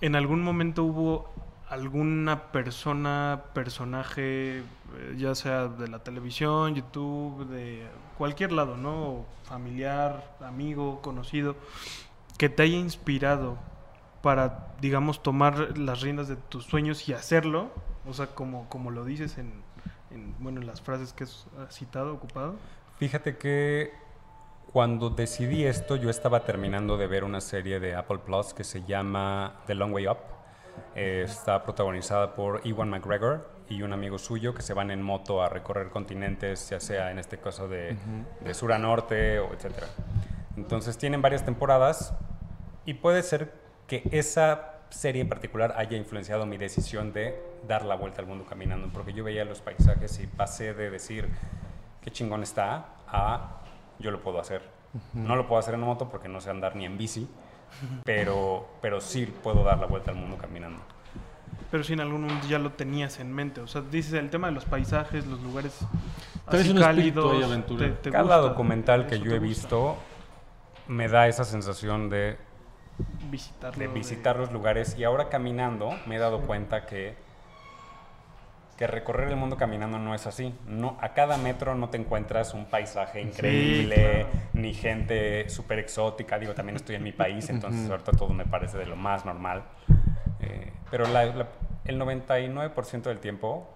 [0.01, 1.31] ¿En algún momento hubo
[1.69, 4.63] alguna persona, personaje, eh,
[5.19, 9.27] ya sea de la televisión, YouTube, de cualquier lado, ¿no?
[9.45, 11.55] Familiar, amigo, conocido,
[12.39, 13.59] que te haya inspirado
[14.23, 17.69] para, digamos, tomar las riendas de tus sueños y hacerlo?
[18.09, 19.53] O sea, como, como lo dices en,
[20.17, 22.57] en, bueno, en las frases que has citado, ocupado.
[22.99, 23.93] Fíjate que
[24.73, 28.83] cuando decidí esto, yo estaba terminando de ver una serie de Apple Plus que se
[28.85, 30.19] llama The Long Way Up.
[30.95, 35.43] Eh, está protagonizada por Ewan McGregor y un amigo suyo que se van en moto
[35.43, 37.97] a recorrer continentes, ya sea en este caso de,
[38.41, 39.87] de sur a norte o etcétera.
[40.57, 42.15] Entonces tienen varias temporadas
[42.85, 43.53] y puede ser
[43.87, 48.45] que esa serie en particular haya influenciado mi decisión de dar la vuelta al mundo
[48.45, 51.29] caminando, porque yo veía los paisajes y pasé de decir
[52.03, 53.63] qué chingón está a
[53.99, 54.63] yo lo puedo hacer.
[55.13, 57.29] No lo puedo hacer en moto porque no sé andar ni en bici,
[58.05, 60.81] pero, pero sí puedo dar la vuelta al mundo caminando.
[61.71, 63.61] Pero si en algún momento ya lo tenías en mente.
[63.61, 65.79] O sea, dices el tema de los paisajes, los lugares
[66.47, 67.33] así cálidos.
[67.77, 69.97] te- te Cada gusta, documental que yo he gusta, visto
[70.89, 72.39] me da esa sensación de
[73.31, 77.15] visitarlo, de visitar los lugares y ahora caminando me he dado cuenta que
[78.77, 80.55] que recorrer el mundo caminando no es así.
[80.67, 84.29] No, a cada metro no te encuentras un paisaje increíble, claro.
[84.53, 86.39] ni gente súper exótica.
[86.39, 89.63] Digo, también estoy en mi país, entonces ahorita todo me parece de lo más normal.
[90.41, 91.47] Eh, pero la- la-
[91.87, 93.67] el 99% del tiempo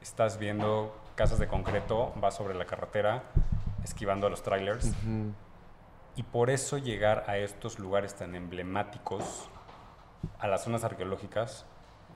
[0.00, 3.24] estás viendo casas de concreto, vas sobre la carretera,
[3.82, 4.92] esquivando a los trailers.
[6.16, 9.48] Y por eso llegar a estos lugares tan emblemáticos,
[10.38, 11.64] a las zonas arqueológicas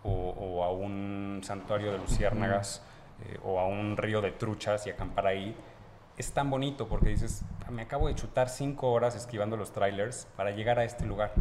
[0.03, 2.83] o, o a un santuario de luciérnagas
[3.25, 5.57] eh, o a un río de truchas y acampar ahí,
[6.17, 10.27] es tan bonito porque dices, "Ah, me acabo de chutar cinco horas esquivando los trailers
[10.37, 11.33] para llegar a este lugar.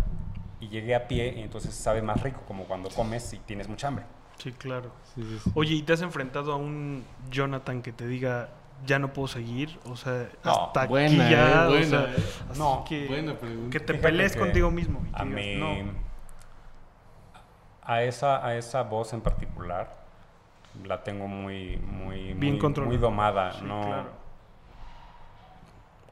[0.59, 3.89] Y llegué a pie y entonces sabe más rico como cuando comes y tienes mucha
[3.89, 4.05] hambre.
[4.37, 4.91] Sí, claro.
[5.13, 5.51] Sí, sí, sí.
[5.55, 8.49] Oye, ¿y te has enfrentado a un Jonathan que te diga,
[8.85, 9.79] ya no puedo seguir?
[9.85, 11.63] O sea, No, hasta buena, aquí ya.
[11.63, 12.23] eh, o buena, sea, eh.
[12.57, 13.35] No, que, buena
[13.71, 15.01] que te pelees que contigo mismo.
[15.05, 15.91] y A digas, mí, no.
[17.83, 19.95] a esa, a esa voz en particular,
[20.85, 23.53] la tengo muy, muy, Bien muy, muy domada.
[23.53, 24.23] Sí, no, claro.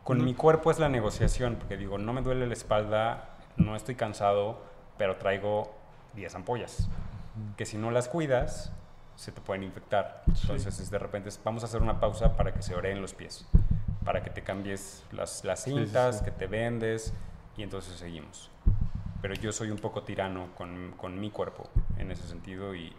[0.04, 0.24] Con No.
[0.24, 4.62] mi cuerpo es la negociación, porque digo, no me duele la espalda, no estoy cansado,
[4.98, 5.74] pero traigo
[6.16, 6.90] 10 ampollas,
[7.56, 8.74] que si no las cuidas,
[9.16, 10.24] se te pueden infectar.
[10.36, 10.42] Sí.
[10.44, 13.48] Entonces, es de repente, vamos a hacer una pausa para que se oreen los pies,
[14.04, 16.26] para que te cambies las, las sí, cintas, sí.
[16.26, 17.14] que te vendes,
[17.58, 18.51] y entonces seguimos.
[19.22, 22.92] Pero yo soy un poco tirano con, con mi cuerpo en ese sentido y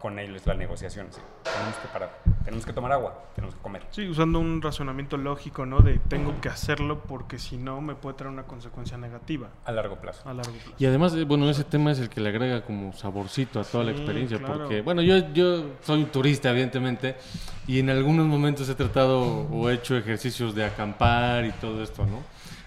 [0.00, 1.06] con él es la negociación.
[1.10, 1.20] sí.
[1.44, 3.82] Tenemos que parar, tenemos que tomar agua, tenemos que comer.
[3.90, 5.80] Sí, usando un razonamiento lógico, ¿no?
[5.80, 9.96] De tengo que hacerlo porque si no me puede traer una consecuencia negativa A largo
[10.00, 10.28] plazo.
[10.28, 10.72] a largo plazo.
[10.78, 13.84] Y además, eh, bueno, ese tema es el que le agrega como saborcito a toda
[13.84, 14.58] la Sí, experiencia, claro.
[14.60, 17.16] porque, bueno, yo, yo soy un turista, evidentemente,
[17.68, 22.04] y en algunos momentos he tratado o he hecho ejercicios de acampar y todo esto,
[22.04, 22.22] ¿no?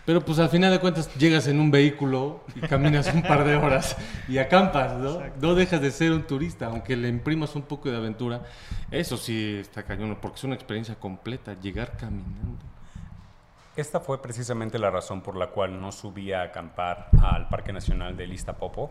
[0.09, 3.55] Pero pues al final de cuentas llegas en un vehículo y caminas un par de
[3.55, 3.95] horas
[4.27, 5.11] y acampas, ¿no?
[5.11, 5.47] Exacto.
[5.47, 8.41] No dejas de ser un turista, aunque le imprimas un poco de aventura.
[8.89, 12.57] Eso sí está cañón, porque es una experiencia completa, llegar caminando.
[13.75, 18.17] Esta fue precisamente la razón por la cual no subí a acampar al Parque Nacional
[18.17, 18.89] de Lista Popo.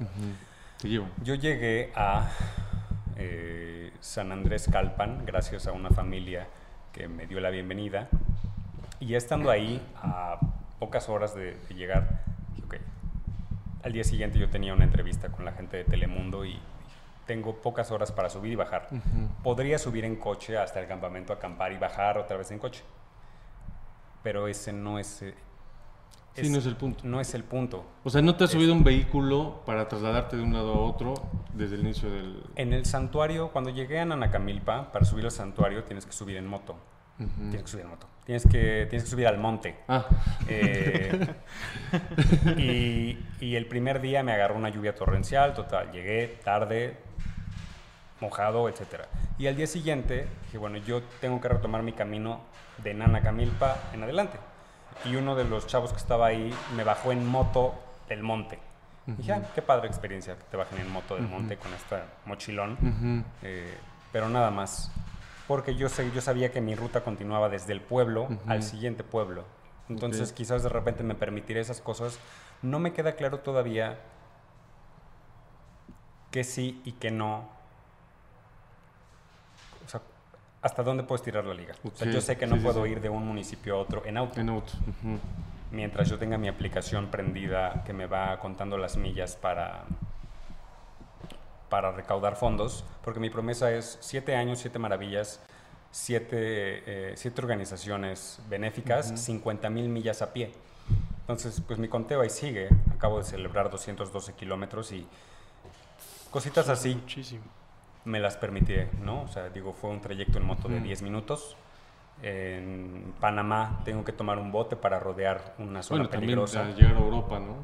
[0.80, 1.08] Te llevo.
[1.24, 2.30] Yo llegué a
[3.16, 6.46] eh, San Andrés Calpan, gracias a una familia
[6.92, 8.08] que me dio la bienvenida.
[9.00, 10.38] Y estando ahí, a
[10.78, 12.74] pocas horas de, de llegar, dije, ok.
[13.84, 16.58] Al día siguiente yo tenía una entrevista con la gente de Telemundo y
[17.26, 18.88] tengo pocas horas para subir y bajar.
[19.42, 22.82] Podría subir en coche hasta el campamento, acampar y bajar otra vez en coche.
[24.22, 25.22] Pero ese no es...
[25.22, 25.34] eh,
[26.34, 27.00] Sí, no es el punto.
[27.04, 27.84] No es el punto.
[28.04, 30.78] O sea, ¿no te has Es- subido un vehículo para trasladarte de un lado a
[30.78, 31.14] otro
[31.52, 32.44] desde el inicio del...
[32.56, 36.46] En el santuario, cuando llegué a Nanacamilpa, para subir al santuario tienes que subir en
[36.46, 36.76] moto.
[37.18, 38.06] Tienes que subir en moto.
[38.24, 39.76] Tienes que, tienes que subir al monte.
[39.88, 40.04] Ah,
[40.48, 41.34] Eh,
[42.56, 45.90] y, y el primer día me agarró una lluvia torrencial, total.
[45.92, 46.96] Llegué tarde,
[48.20, 49.02] mojado, etc.
[49.38, 52.40] Y al día siguiente dije, bueno, yo tengo que retomar mi camino
[52.82, 54.38] de Nanacamilpa en adelante.
[55.04, 57.74] Y uno de los chavos que estaba ahí me bajó en moto
[58.08, 58.58] del monte.
[59.06, 63.24] Dije, ah, qué padre experiencia que te bajen en moto del monte con este mochilón.
[63.42, 63.74] Eh,
[64.12, 64.90] pero nada más.
[65.48, 69.44] Porque yo, sé, yo sabía que mi ruta continuaba desde el pueblo al siguiente pueblo.
[69.88, 72.18] Entonces quizás de repente me permitiré esas cosas.
[72.62, 73.98] No me queda claro todavía
[76.30, 77.48] que sí y que no.
[79.86, 80.02] O sea,
[80.60, 81.74] hasta dónde puedes tirar la liga.
[81.82, 82.90] O sea, Ok, yo sé que no sí, puedo sí.
[82.92, 84.38] ir de un municipio a otro en auto.
[84.40, 84.72] en auto.
[85.70, 89.84] Mientras yo tenga mi aplicación prendida que me va contando las millas para,
[91.68, 95.40] para recaudar fondos, porque mi promesa es siete años, siete maravillas,
[95.90, 96.32] siete,
[96.86, 100.52] eh, siete organizaciones benéficas, 50 mil millas a pie.
[101.20, 102.68] Entonces, pues mi conteo ahí sigue.
[102.94, 105.06] Acabo de celebrar 212 kilómetros y
[106.30, 107.42] cositas así Muchísimo.
[108.04, 109.22] me las permití, ¿no?
[109.22, 110.84] O sea, digo, fue un trayecto en moto de Ujú.
[110.84, 111.56] 10 minutos.
[112.22, 116.62] En Panamá tengo que tomar un bote para rodear una zona Bueno, también peligrosa.
[116.66, 117.56] a llegar a Europa, ¿no?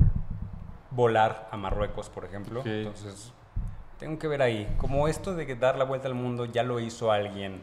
[0.90, 2.60] Volar a Marruecos, por ejemplo.
[2.60, 2.66] Ok.
[2.66, 3.32] Entonces,
[3.98, 4.72] tengo que ver ahí.
[4.78, 7.62] Como esto de que dar la vuelta al mundo ya lo hizo alguien.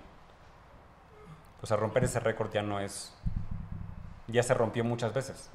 [1.62, 3.14] O sea, romper ese récord ya no es...
[4.28, 5.50] Ya se rompió muchas veces.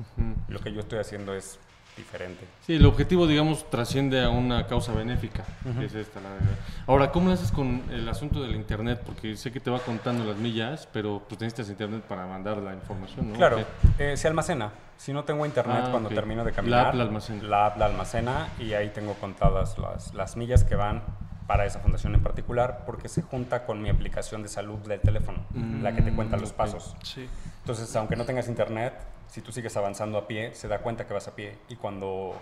[0.48, 1.58] Lo que yo estoy haciendo es
[1.96, 2.44] diferente.
[2.66, 5.44] Sí, el objetivo, digamos, trasciende a una causa benéfica,
[5.78, 6.46] que es esta, la verdad.
[6.86, 9.00] Ahora, ¿cómo lo haces con el asunto del internet?
[9.04, 12.74] Porque sé que te va contando las millas, pero pues necesitas internet para mandar la
[12.74, 13.36] información, ¿no?
[13.36, 13.64] Claro,
[13.98, 14.70] eh, se almacena.
[14.98, 16.14] Si no tengo internet Ah, cuando ok.
[16.14, 17.42] termino de La caminar, app la almacena.
[17.42, 21.02] la app la almacena y ahí tengo contadas las, las millas que van
[21.46, 25.38] para esa fundación en particular porque se junta con mi aplicación de salud del teléfono,
[25.80, 26.56] la que te cuenta los ok.
[26.56, 26.96] pasos.
[27.02, 27.28] Sí.
[27.60, 28.94] Entonces, aunque no tengas internet,
[29.28, 32.34] si tú sigues avanzando a pie, se da cuenta que vas a pie y cuando,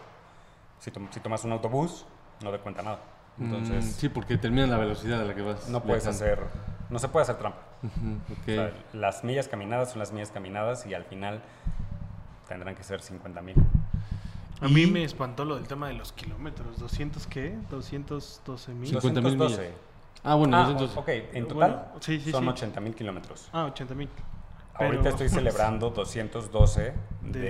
[0.78, 2.06] si, tom- si tomas un autobús,
[2.42, 2.98] no te cuenta nada.
[3.38, 5.68] Entonces, Mm, sí, porque termina la velocidad a la que vas.
[5.68, 6.38] no puedes hacer,
[6.88, 7.58] no se puede hacer trampa.
[7.82, 8.40] Ujú, ok.
[8.40, 11.42] O sea, las millas caminadas son las millas caminadas y al final
[12.48, 13.56] tendrán que ser 50 mil.
[14.64, 16.78] A mí me espantó lo del tema de los kilómetros.
[16.80, 17.56] ¿200 qué?
[17.70, 18.88] 212 mil.
[18.90, 19.72] 50 mil 212.
[20.22, 20.96] Ah, bueno, Ah, entonces.
[20.96, 22.48] ok, en Bueno, total sí, sí, son sí.
[22.50, 23.48] 80 mil kilómetros.
[23.52, 24.08] Ah, 80 mil.
[24.76, 27.40] Ahorita estoy celebrando 212 de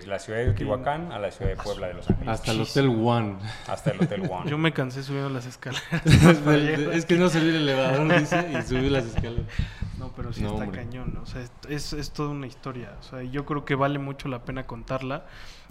[0.00, 2.60] Desde- la ciudad de Teotihuacán a la ciudad de Puebla de Los Ángeles, Hasta el
[2.60, 3.36] Hotel One.
[3.68, 4.50] hasta el Hotel One.
[4.50, 5.82] Yo me cansé subiendo las escaleras.
[6.92, 9.46] es que no subir el elevador, dice, y subir las escaleras.
[9.96, 10.82] No, pero sí No, está hombre.
[10.84, 11.14] cañón.
[11.14, 11.22] ¿no?
[11.22, 12.92] O sea, es, es, es toda una historia.
[13.00, 15.24] O sea, yo creo que vale mucho la pena contarla.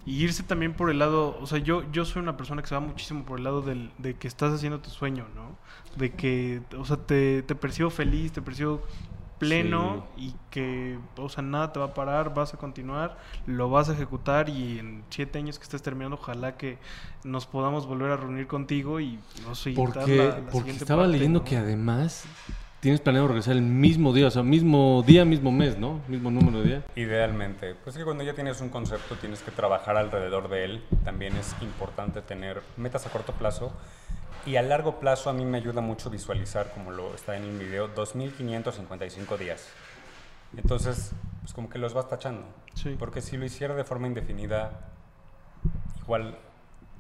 [0.08, 2.76] Y irse también por el lado, o sea, yo, yo soy una persona que se
[2.76, 5.58] va muchísimo por el lado del, de que estás haciendo tu sueño, ¿no?
[5.98, 8.82] De que, o sea, te, te percibo feliz, te percibo
[9.38, 13.90] pleno y que, o sea, nada te va a parar, vas a continuar, lo vas
[13.90, 16.80] a ejecutar y en siete años que estés terminando, ojalá que
[17.24, 21.18] nos podamos volver a reunir contigo y, no sé, Porque, la- la porque estaba parte,
[21.18, 21.46] leyendo ¿no?
[21.46, 22.24] que además
[22.88, 26.00] tienes planeado regresar el mismo día, o sea, mismo día, mismo mes, ¿no?
[26.08, 26.84] Mismo número de día.
[26.96, 30.84] Idealmente, pues es que cuando ya tienes un concepto tienes que trabajar alrededor de él.
[31.04, 33.74] También es importante tener metas a corto plazo
[34.46, 37.60] y a largo plazo a mí me ayuda mucho visualizar, como lo está en el
[37.60, 39.68] video, 2.555 días.
[40.56, 42.46] Entonces, pues como que los vas tachando.
[42.74, 42.96] Sí.
[42.98, 44.80] Porque si lo hiciera de forma indefinida,
[46.04, 46.38] igual,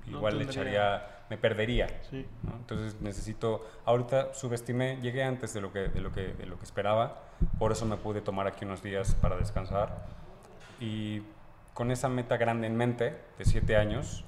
[0.05, 0.63] No igual le tendría-
[0.95, 1.87] echaría, me perdería.
[2.09, 2.25] Sí.
[2.43, 2.55] ¿no?
[2.55, 6.65] Entonces necesito, ahorita subestimé, llegué antes de lo, que, de, lo que, de lo que
[6.65, 7.23] esperaba,
[7.59, 10.05] por eso me pude tomar aquí unos días para descansar
[10.79, 11.21] y
[11.73, 14.25] con esa meta grande en mente de siete años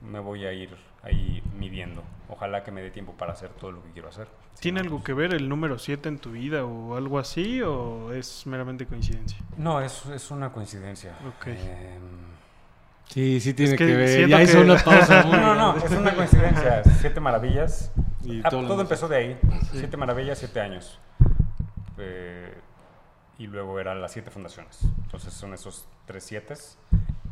[0.00, 2.02] me voy a ir ahí midiendo.
[2.28, 4.28] Ojalá que me dé tiempo para hacer todo lo que quiero hacer.
[4.60, 8.46] ¿Tiene algo que ver el número 7 en tu vida o algo así o es
[8.46, 9.38] meramente coincidencia?
[9.56, 11.16] No, es, es una coincidencia.
[11.26, 11.46] Ok.
[11.46, 12.29] Em,
[13.12, 14.28] Sí, sí tiene que que, ver.
[14.28, 16.82] Ya hizo que- una pausa muy no, no, no, es una coincidencia.
[17.00, 17.90] Siete maravillas.
[18.24, 19.38] Y Ah, todo lo todo empezó de ahí.
[19.72, 20.98] Siete maravillas, siete años.
[21.98, 22.54] Eh,
[23.38, 24.78] y luego eran las siete fundaciones.
[25.04, 26.78] Entonces son esos tres sietes.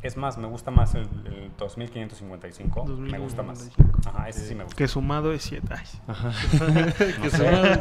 [0.02, 2.84] Es más, me gusta más el, el 2555.
[2.86, 3.58] Me gusta más.
[3.58, 4.08] 2555.
[4.08, 4.76] Ajá, ese sí me gusta.
[4.76, 5.66] Que sumado es 7.
[6.06, 6.32] Ajá.
[7.18, 7.80] No Que sumado-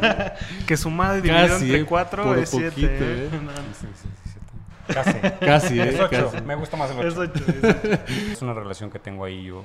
[0.66, 2.70] Que sumado y dividido Casi, entre eh, 4 por es 7.
[2.70, 3.28] poquito, eh.
[3.30, 3.38] Sí,
[3.80, 4.27] sí, sí, sí.
[4.92, 5.18] Casi.
[5.40, 5.88] Casi, ¿eh?
[5.90, 6.30] Es 8.
[6.32, 6.44] Casi.
[6.44, 7.08] Me gusta más el 8.
[7.08, 7.44] Es 8.
[8.32, 9.64] Es una relación que tengo ahí yo.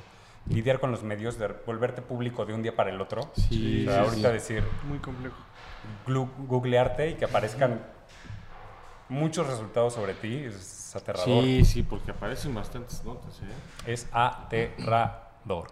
[0.49, 3.31] Lidiar con los medios, de volverte público de un día para el otro.
[3.35, 4.33] Sí, O sea, sí, ahorita sí.
[4.33, 5.35] decir, Muy complejo.
[6.05, 7.81] googlearte y que aparezcan
[9.09, 11.25] muchos resultados sobre ti es aterrador.
[11.43, 13.91] Sí, sí, porque aparecen bastantes notas, ¿eh?
[13.91, 15.67] Es aterrador.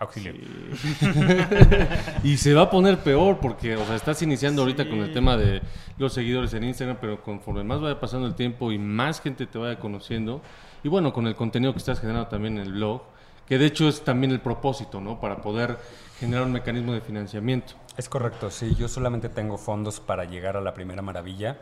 [0.00, 0.32] Auxilio.
[2.24, 5.12] y se va a poner peor porque, o sea, estás iniciando ahorita con el Sí.
[5.12, 5.60] tema de
[5.98, 9.58] los seguidores en Instagram, pero conforme más vaya pasando el tiempo y más gente te
[9.58, 10.40] vaya conociendo,
[10.82, 13.02] y bueno, con el contenido que estás generando también en el blog,
[13.46, 15.20] que de hecho es también el propósito, ¿no?
[15.20, 15.78] Para poder
[16.18, 17.74] generar un mecanismo de financiamiento.
[17.98, 18.74] Es correcto, sí.
[18.76, 21.58] Yo solamente tengo fondos para llegar a la primera maravilla,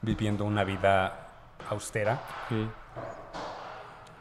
[0.00, 1.28] viviendo una vida
[1.68, 2.22] austera.
[2.50, 3.45] Ok.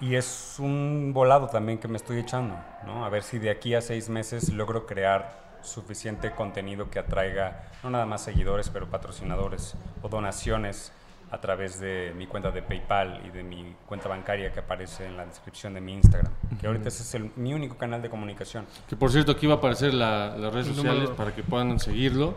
[0.06, 3.06] Y es un volado también que me estoy echando, ¿no?
[3.06, 7.90] A ver si de aquí a seis meses logro crear suficiente contenido que atraiga no
[7.90, 10.92] nada más seguidores, pero patrocinadores o donaciones
[11.32, 15.18] a través de mi cuenta de PayPal y de mi cuenta bancaria que aparece en
[15.18, 16.32] la descripción de mi Instagram.
[16.62, 18.66] Que ahorita ese es el- mi único canal de comunicación.
[18.88, 21.16] Que por cierto, aquí va a aparecer la- las redes El sociales número.
[21.16, 22.36] para que puedan seguirlo.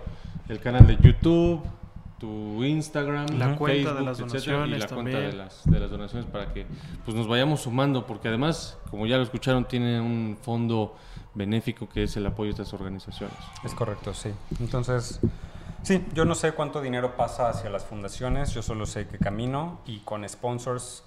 [0.49, 1.63] El canal de YouTube,
[2.19, 5.81] tu Instagram, La cuenta de Facebook, las etcétera, y donaciones la cuenta de las, de
[5.81, 6.67] las donaciones para que
[7.05, 10.97] pues nos vayamos sumando, porque además, como ya lo escucharon, tiene un fondo
[11.35, 13.37] benéfico que es el apoyo de estas organizaciones.
[13.65, 14.31] Es correcto, sí.
[14.59, 15.21] Entonces,
[15.83, 19.81] sí, yo no sé cuánto dinero pasa hacia las fundaciones, yo solo sé que camino
[19.87, 21.05] y con sponsors,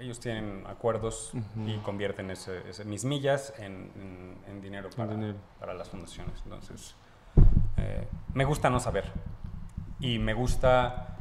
[0.00, 1.32] ellos tienen acuerdos
[1.66, 5.36] y convierten ese- ese- mis millas en, en- en dinero, para, dinero.
[5.60, 6.34] para las fundaciones.
[6.44, 6.94] Entonces,
[7.76, 9.04] eh, me gusta no saber
[10.04, 11.16] y me gusta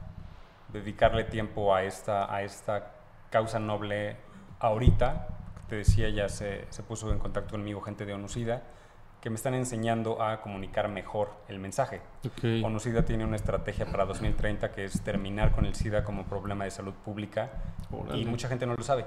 [0.74, 2.92] dedicarle tiempo a esta, a esta
[3.30, 4.18] causa noble
[4.60, 5.28] ahorita.
[5.70, 8.62] Te decía, ya se, se puso en contacto conmigo gente de ONUCIDA
[9.22, 12.02] que me están enseñando a comunicar mejor el mensaje.
[12.26, 12.66] Ok.
[12.66, 16.72] ONUCIDA tiene una estrategia para 2030 que es terminar con el SIDA como problema de
[16.72, 17.52] salud pública
[17.90, 18.20] Órale.
[18.20, 19.06] y mucha gente no lo sabe.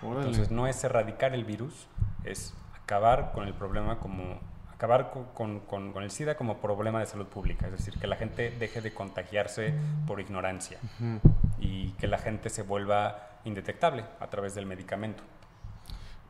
[0.00, 0.28] Órale.
[0.28, 1.88] Entonces no es erradicar el virus,
[2.22, 4.38] es acabar con el problema como
[4.82, 8.08] acabar co- con, con- con el SIDA como problema de salud pública, es decir, que
[8.08, 9.72] la gente deje de contagiarse
[10.08, 11.20] por ignorancia Ujú.
[11.60, 15.22] y que la gente se vuelva indetectable a través del medicamento.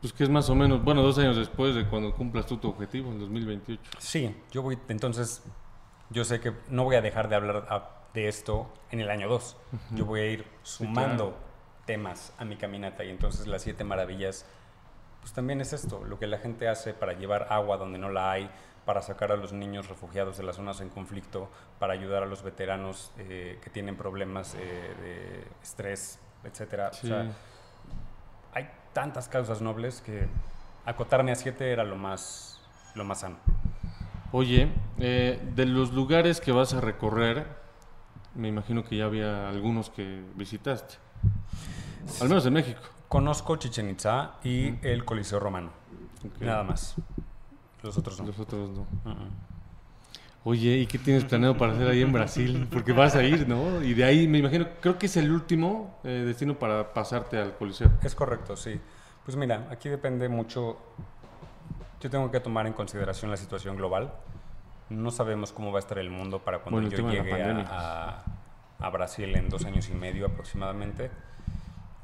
[0.01, 2.69] Pues que es más o menos, bueno, dos años después de cuando cumplas tú tu
[2.69, 3.81] objetivo, en 2028.
[3.97, 5.41] Sí, yo voy, entonces,
[6.11, 9.27] yo sé que no voy a dejar de hablar a- de esto en el año
[9.27, 9.57] 2.
[9.95, 11.37] Yo voy a ir sumando claro.
[11.87, 14.45] temas a mi caminata y entonces las siete maravillas,
[15.23, 18.29] pues también es esto, lo que la gente hace para llevar agua donde no la
[18.29, 18.49] hay,
[18.85, 22.43] para sacar a los niños refugiados de las zonas en conflicto, para ayudar a los
[22.43, 24.59] veteranos eh, que tienen problemas eh,
[25.01, 26.89] de estrés, etcétera.
[26.89, 27.31] O sea,
[28.53, 30.27] hay tantas causas nobles que
[30.83, 32.59] acotarme a siete era lo más,
[32.93, 33.37] lo más sano.
[34.33, 37.47] Oye, eh, de los lugares que vas a recorrer,
[38.35, 40.95] me imagino que ya había algunos que visitaste.
[42.19, 42.81] Al menos en México.
[43.13, 45.69] Conozco Chichen Itza y el Coliseo Romano.
[46.39, 46.95] Nada más.
[47.83, 48.25] Los otros no.
[48.25, 48.87] Los otros no.
[50.45, 52.67] Oye, ¿y qué tienes planeado para hacer ahí en Brasil?
[52.71, 53.83] Porque vas a ir, ¿no?
[53.83, 57.55] Y de ahí, me imagino, creo que es el último eh, destino para pasarte al
[57.55, 57.91] Coliseo.
[58.01, 58.81] Es correcto, sí.
[59.25, 60.77] Pues mira, aquí depende mucho.
[62.01, 64.11] Yo tengo que tomar en consideración la situación global.
[64.89, 67.67] No sabemos cómo va a estar el mundo para cuando Bueno, yo llegue pandemia.
[67.69, 68.23] a, a-
[68.79, 71.11] a Brasil en dos años y medio aproximadamente.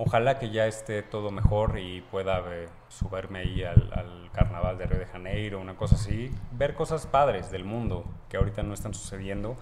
[0.01, 4.85] Ojalá que ya esté todo mejor y pueda eh, subirme ahí al, al carnaval de
[4.85, 6.33] Río de Janeiro, una cosa así.
[6.53, 9.57] Ver cosas padres del mundo que ahorita no están sucediendo.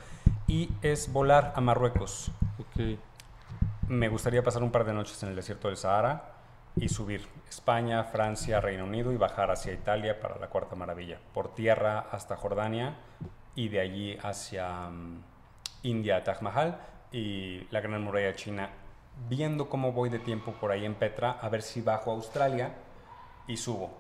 [0.46, 2.32] Y es volar a Marruecos.
[2.60, 3.00] Ok.
[3.88, 6.34] Me gustaría pasar un par de noches en el desierto del Sahara
[6.76, 11.18] y subir España, Francia, Reino Unido y bajar hacia Italia para la Cuarta Maravilla.
[11.34, 12.96] Por tierra hasta Jordania
[13.56, 15.24] y de allí hacia mm,
[15.82, 16.78] India, Taj Mahal
[17.12, 18.70] y la Gran Muralla China.
[19.30, 22.74] Viendo cómo voy de tiempo por ahí en Petra, a ver si bajo a Australia
[23.48, 23.92] y subo.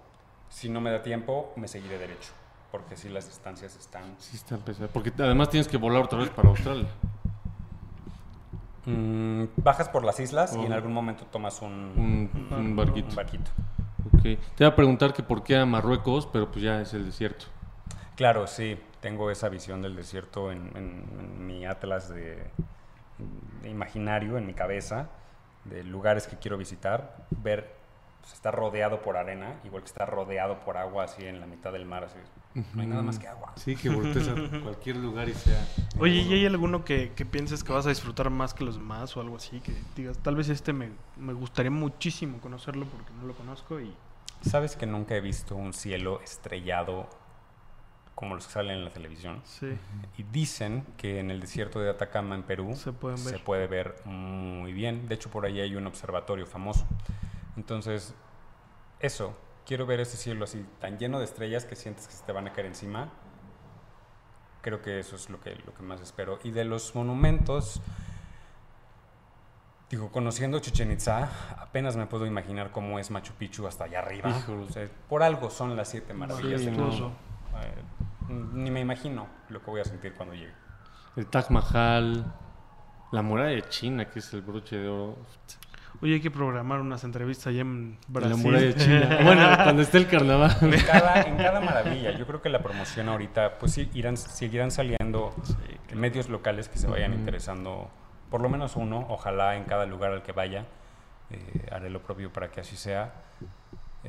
[0.49, 2.31] Si no me da tiempo, me seguiré derecho.
[2.71, 4.89] Porque si las distancias están Sí, está pesado.
[4.89, 6.87] Porque además tienes que volar otra vez para Australia.
[8.85, 10.75] Mm, bajas por las islas y en Oh.
[10.75, 11.69] algún momento tomas un,
[12.31, 13.09] Un, un barquito.
[13.09, 13.51] un barquito.
[14.13, 14.21] Ok.
[14.21, 17.45] Te iba a preguntar que por qué a Marruecos, pero pues ya es el desierto.
[18.15, 22.49] Claro, sí, tengo esa visión del desierto en, en- en mi atlas de
[23.63, 25.09] imaginario, en mi cabeza,
[25.65, 27.75] de lugares que quiero visitar, ver
[28.27, 31.71] pues, está rodeado por arena, igual que está rodeado por agua así en la mitad
[31.71, 32.17] del mar, así.
[32.73, 33.53] No hay nada más que agua.
[33.55, 35.65] Sí, que voltees a cualquier lugar y sea.
[35.99, 39.15] Oye, ¿y hay alguno que, que pienses que vas a disfrutar más que los demás
[39.15, 39.61] o algo así?
[39.61, 43.95] Que digas, tal vez este me, me gustaría muchísimo conocerlo porque no lo conozco y...
[44.41, 47.07] ¿Sabes que nunca he visto un cielo estrellado
[48.17, 49.43] como los que salen en la televisión?
[49.45, 49.77] Sí.
[50.17, 55.07] Y dicen que en el desierto de Atacama, en Perú, Se puede ver muy bien.
[55.07, 56.87] De hecho, por ahí hay un observatorio famoso.
[57.57, 58.15] Entonces,
[58.99, 59.37] eso,
[59.67, 62.47] quiero ver ese cielo así tan lleno de estrellas que sientes que se te van
[62.47, 63.11] a caer encima.
[64.61, 66.39] Creo que eso es lo que, lo que más espero.
[66.43, 67.81] Y de los monumentos,
[69.91, 74.31] digo, conociendo Chichen Itza, apenas me puedo imaginar cómo es Machu Picchu hasta allá arriba.
[74.31, 74.63] Híjole.
[74.63, 77.13] O sea, por algo son las siete maravillas del mundo.
[78.29, 80.53] Ni me imagino lo que voy a sentir cuando llegue.
[81.15, 82.25] El Taj Mahal,
[83.11, 85.17] la muralla de China, que es el broche de oro.
[86.01, 88.37] Oye, hay que programar unas entrevistas allá en Brasil.
[88.37, 89.19] La muralla de China.
[89.23, 90.55] bueno, cuando esté el carnaval.
[90.61, 92.11] en cada, en cada maravilla.
[92.11, 95.33] Yo creo que la promoción ahorita, pues sí, irán, seguirán saliendo
[95.95, 97.89] medios locales que se vayan interesando,
[98.29, 100.65] por lo menos uno, ojalá en cada lugar al que vaya.
[101.29, 103.13] Eh, haré lo propio para que así sea.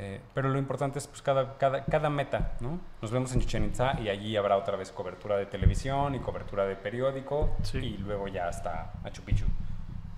[0.00, 2.78] Eh, pero lo importante es pues, cada, cada, cada meta, ¿no?
[3.02, 6.66] Nos vemos en Chichen Itza y allí habrá otra vez cobertura de televisión y cobertura
[6.66, 7.78] de periódico Sí.
[7.78, 9.44] y luego ya hasta Machu Picchu.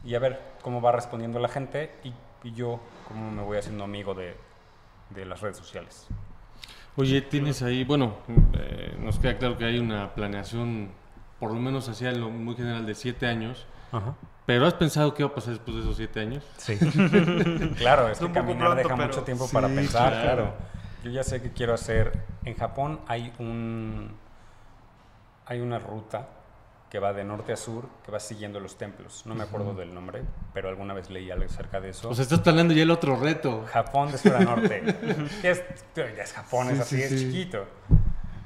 [0.05, 2.13] Y a ver cómo va respondiendo la gente y,
[2.47, 2.79] y yo
[3.09, 4.35] cómo me voy haciendo amigo de,
[5.11, 6.07] de las redes sociales.
[6.97, 8.17] Oye, tienes ahí, bueno,
[8.59, 10.91] eh, nos queda claro que hay una planeación,
[11.39, 13.67] por lo menos hacia lo muy general, de siete años.
[14.47, 16.45] Pero ¿has pensado qué va a pasar después de esos siete años?
[16.57, 16.77] Sí.
[17.79, 20.25] claro, es Es que caminar pronto, deja pero- mucho tiempo Sí, para pensar, claro.
[20.43, 20.55] claro.
[21.05, 22.13] Yo ya sé que quiero hacer.
[22.45, 24.15] En Japón hay un.
[25.47, 26.29] Hay una ruta
[26.91, 29.23] que va de norte a sur, que va siguiendo los templos.
[29.25, 30.23] No me acuerdo del nombre,
[30.53, 32.09] pero alguna vez leí algo acerca de eso.
[32.09, 33.65] O sea, estás planeando ya el otro reto.
[33.73, 34.83] Japón de sur a norte.
[35.41, 35.63] que es,
[35.97, 37.27] ya es Japón, es Sí, así, sí, es sí.
[37.27, 37.67] chiquito.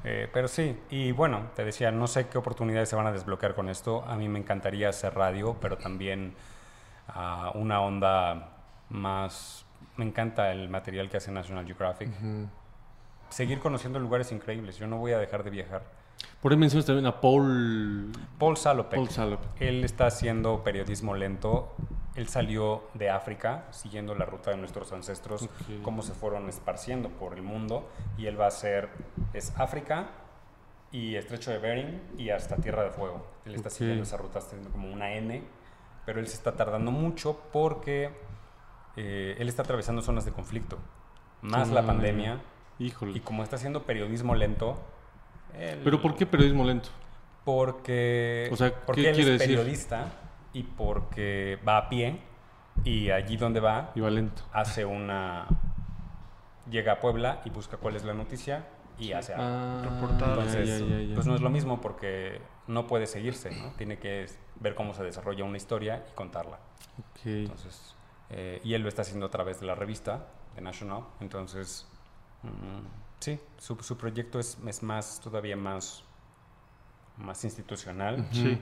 [0.07, 3.55] Eh, pero sí, y bueno, te decía, no sé qué oportunidades se van a desbloquear
[3.55, 4.03] con esto.
[4.05, 6.35] A mí me encantaría hacer radio, pero también
[7.07, 8.49] ah, una onda
[8.89, 9.65] más...
[9.97, 12.09] Me encanta el material que hace National Geographic.
[13.29, 14.77] Seguir conociendo lugares increíbles.
[14.77, 15.83] Yo no voy a dejar de viajar.
[16.41, 19.09] Por ahí mencionas también a Paul, Paul Salopek.
[19.15, 19.39] Paul.
[19.59, 21.73] Él está haciendo periodismo lento.
[22.15, 25.81] Él salió de África siguiendo la ruta de nuestros ancestros, Ok.
[25.81, 27.89] cómo se fueron esparciendo por el mundo.
[28.17, 28.89] Y él va a hacer,
[29.33, 30.11] es África
[30.91, 33.25] y Estrecho de Bering y hasta Tierra de Fuego.
[33.45, 35.43] Él está siguiendo esa ruta, está haciendo como una N,
[36.05, 38.11] pero él se está tardando mucho porque
[38.95, 40.77] eh, él está atravesando zonas de conflicto.
[41.41, 42.39] Más la Ah, pandemia.
[42.79, 43.17] Híjole.
[43.17, 44.79] Y como está haciendo periodismo lento...
[45.83, 46.89] ¿Pero por qué periodismo lento?
[47.43, 49.55] porque, O sea, porque ¿qué él quiere es decir?
[49.55, 50.07] periodista
[50.51, 52.19] y porque va a pie
[52.83, 54.41] y allí donde va Iba lento.
[54.51, 55.45] hace una
[56.69, 58.65] llega a Puebla y busca cuál es la noticia
[58.97, 59.45] y hace algo.
[59.47, 60.07] Ah.
[60.09, 61.13] Entonces, ya, ya, ya, ya.
[61.15, 63.73] pues no es lo mismo porque no puede seguirse, ¿no?
[63.73, 64.25] Tiene que
[64.59, 66.57] ver cómo se desarrolla una historia y contarla.
[66.99, 67.25] Ok.
[67.25, 67.95] Entonces,
[68.31, 70.25] eh, y él lo está haciendo a través de la revista,
[70.55, 71.03] de National.
[71.19, 71.87] Entonces,
[72.41, 76.03] mm, sí, su, su proyecto es, es más, todavía más,
[77.17, 78.57] más institucional, Sí.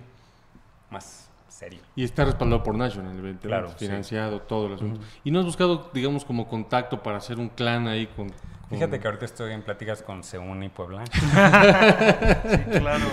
[0.89, 1.81] más serio.
[1.95, 3.47] Y está respaldado por National, evidentemente.
[3.47, 3.85] Claro, sí.
[3.85, 5.01] Financiado, todo el asunto.
[5.23, 8.29] ¿Y no has buscado, digamos, como contacto para hacer un clan ahí con...
[8.29, 11.03] con- Fíjate que ahorita estoy en pláticas con Seúl y Puebla.
[11.11, 13.05] Sí, claro.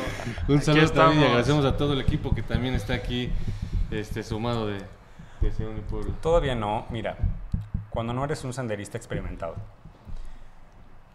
[0.49, 3.31] Un saludo también y agradecemos a todo el equipo que también está aquí
[3.91, 4.79] este, sumado de,
[5.41, 6.15] de Seúl y Puebla.
[6.23, 7.17] Todavía no, mira,
[7.91, 9.57] cuando no eres un senderista experimentado,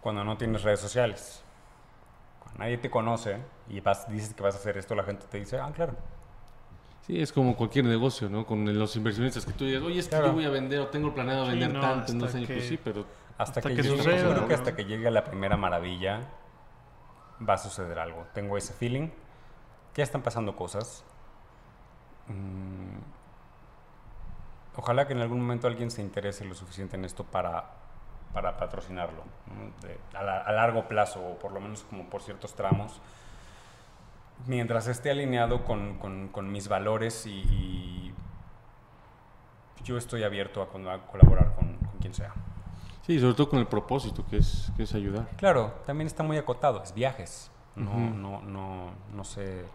[0.05, 1.41] cuando no tienes redes sociales,
[2.39, 5.39] cuando nadie te conoce y vas, dices que vas a hacer esto, la gente te
[5.39, 5.95] dice, ah, claro.
[7.07, 8.45] Sí, es como cualquier negocio, ¿no?
[8.45, 10.27] Con los inversionistas que tú digas, oye, es que Claro.
[10.27, 12.45] yo voy a vender o tengo planeado Sí, vender no, tanto en dos años.
[12.47, 13.03] Pues que- sí, pero
[13.39, 16.21] Hasta, Hasta que, que llegue, suceda, yo creo que hasta que llegue la primera maravilla
[17.49, 18.27] va a suceder algo.
[18.35, 19.09] Tengo ese feeling.
[19.95, 21.03] Ya están pasando cosas.
[22.27, 22.99] Mm,
[24.77, 27.71] ojalá que en algún momento alguien se interese lo suficiente en esto para,
[28.35, 29.23] para patrocinarlo.
[29.47, 29.87] ¿no?
[29.87, 33.01] De- a, la- a largo plazo, o por lo menos como por ciertos tramos.
[34.45, 38.13] Mientras esté alineado con, con- con mis valores y, y
[39.83, 42.33] yo estoy abierto a, a colaborar con, con quien sea.
[43.07, 45.27] sí, sobre todo con el propósito que es, que es ayudar.
[45.37, 47.49] Claro, también está muy acotado, es viajes.
[47.75, 47.99] No, Ujú.
[47.99, 49.65] no, no, no sé.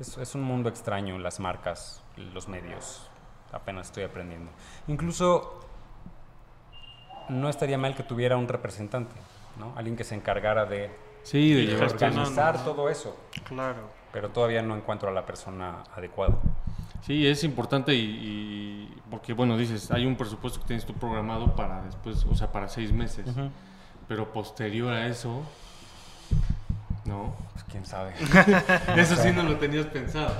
[0.00, 3.08] Es, es un mundo extraño, las marcas, los medios.
[3.52, 4.50] Apenas estoy aprendiendo.
[4.88, 5.60] Incluso
[7.30, 9.14] no estaría mal que tuviera un representante,
[9.58, 9.72] ¿no?
[9.76, 10.90] Alguien que se encargara de,
[11.22, 13.16] Sí, organizar todo eso.
[13.44, 13.90] Claro.
[14.12, 16.38] Pero todavía no encuentro a la persona adecuada.
[17.06, 21.54] Sí, es importante y, y porque, bueno, dices, hay un presupuesto que tienes tú programado
[21.54, 23.26] para después, o sea, para seis meses,
[24.08, 25.42] pero posterior a eso,
[27.04, 27.34] ¿no?
[27.52, 28.12] Pues quién sabe.
[28.96, 30.34] Eso sí no lo tenías pensado.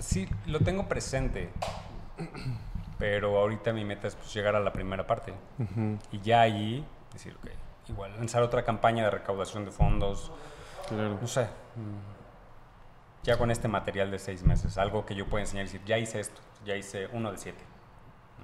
[0.00, 1.50] Sí, lo tengo presente.
[3.00, 5.34] Pero ahorita mi meta es pues, llegar a la primera parte.
[6.12, 7.50] Y ya allí decir, ok,
[7.88, 10.30] igual lanzar otra campaña de recaudación de fondos.
[10.88, 11.18] Claro.
[11.20, 11.44] No sé.
[11.76, 15.82] mm, Ya con este material de seis meses, algo que yo pueda enseñar y decir,
[15.84, 17.64] ya hice esto, ya hice uno de siete.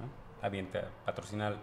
[0.01, 0.47] ¿no?
[0.47, 1.55] Avienta, patrocina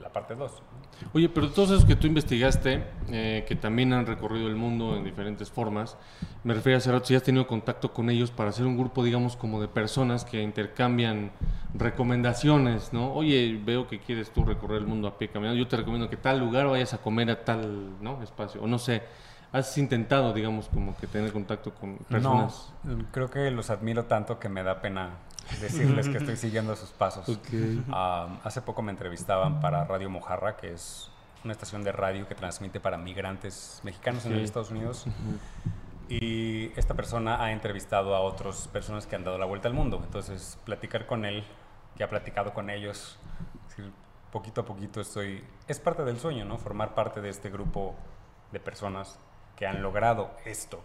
[0.00, 0.62] la parte dos.
[0.62, 1.10] ¿no?
[1.12, 5.04] Oye, pero todos esos que tú investigaste, eh, que también han recorrido el mundo en
[5.04, 5.96] diferentes formas,
[6.44, 9.04] me refiero a hace rato, si has tenido contacto con ellos para hacer un grupo,
[9.04, 11.32] digamos, como de personas que intercambian
[11.74, 13.12] recomendaciones, ¿no?
[13.12, 16.16] Oye, veo que quieres tú recorrer el mundo a pie caminando, yo te recomiendo que
[16.16, 18.22] tal lugar vayas a comer a tal, ¿no?
[18.22, 19.02] Espacio, o no sé,
[19.52, 22.72] has intentado, digamos, como que tener contacto con personas.
[22.84, 25.18] No, creo que los admiro tanto que me da pena
[25.60, 27.28] decirles que estoy siguiendo sus pasos.
[27.28, 27.48] Ok.
[27.90, 31.10] Ah, hace poco me entrevistaban para Radio Mojarra, que es
[31.44, 34.36] una estación de radio que transmite para migrantes mexicanos en Sí.
[34.36, 35.06] los Estados Unidos.
[36.08, 40.00] Y esta persona ha entrevistado a otras personas que han dado la vuelta al mundo.
[40.04, 41.44] Entonces, platicar con él,
[41.96, 43.18] que ha platicado con ellos,
[43.68, 43.90] decir,
[44.30, 45.44] poquito a poquito estoy...
[45.66, 46.58] Es parte del sueño, ¿no?
[46.58, 47.96] Formar parte de este grupo
[48.52, 49.18] de personas
[49.56, 50.84] que han logrado esto.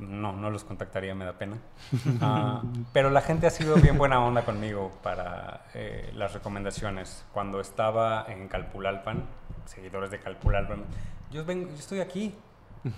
[0.00, 1.58] No, no los contactaría, me da pena.
[2.20, 7.24] Ah, pero la gente ha sido bien buena onda conmigo para eh, las recomendaciones.
[7.32, 9.24] Cuando estaba en Calpulalpan,
[9.66, 10.84] seguidores de Calpulalpan,
[11.30, 12.34] yo, vengo, yo estoy aquí,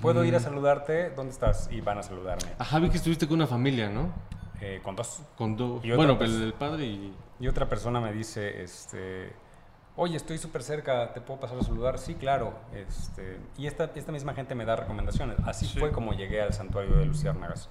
[0.00, 1.68] puedo ir a saludarte, ¿dónde estás?
[1.70, 2.53] Y van a saludarme.
[2.59, 4.12] Ajá, vi que estuviste con una familia, ¿no?
[4.61, 5.22] Eh, con dos.
[5.36, 5.82] Con dos.
[5.82, 7.14] Bueno, el, el padre y...
[7.40, 9.32] Y otra persona me dice, este,
[9.97, 11.99] oye, estoy súper cerca, ¿te puedo pasar a saludar?
[11.99, 12.55] Sí, claro.
[12.74, 15.36] Este, y esta, esta misma gente me da recomendaciones.
[15.47, 15.78] Así Sí.
[15.78, 17.68] fue como llegué al santuario de Luciérnagas.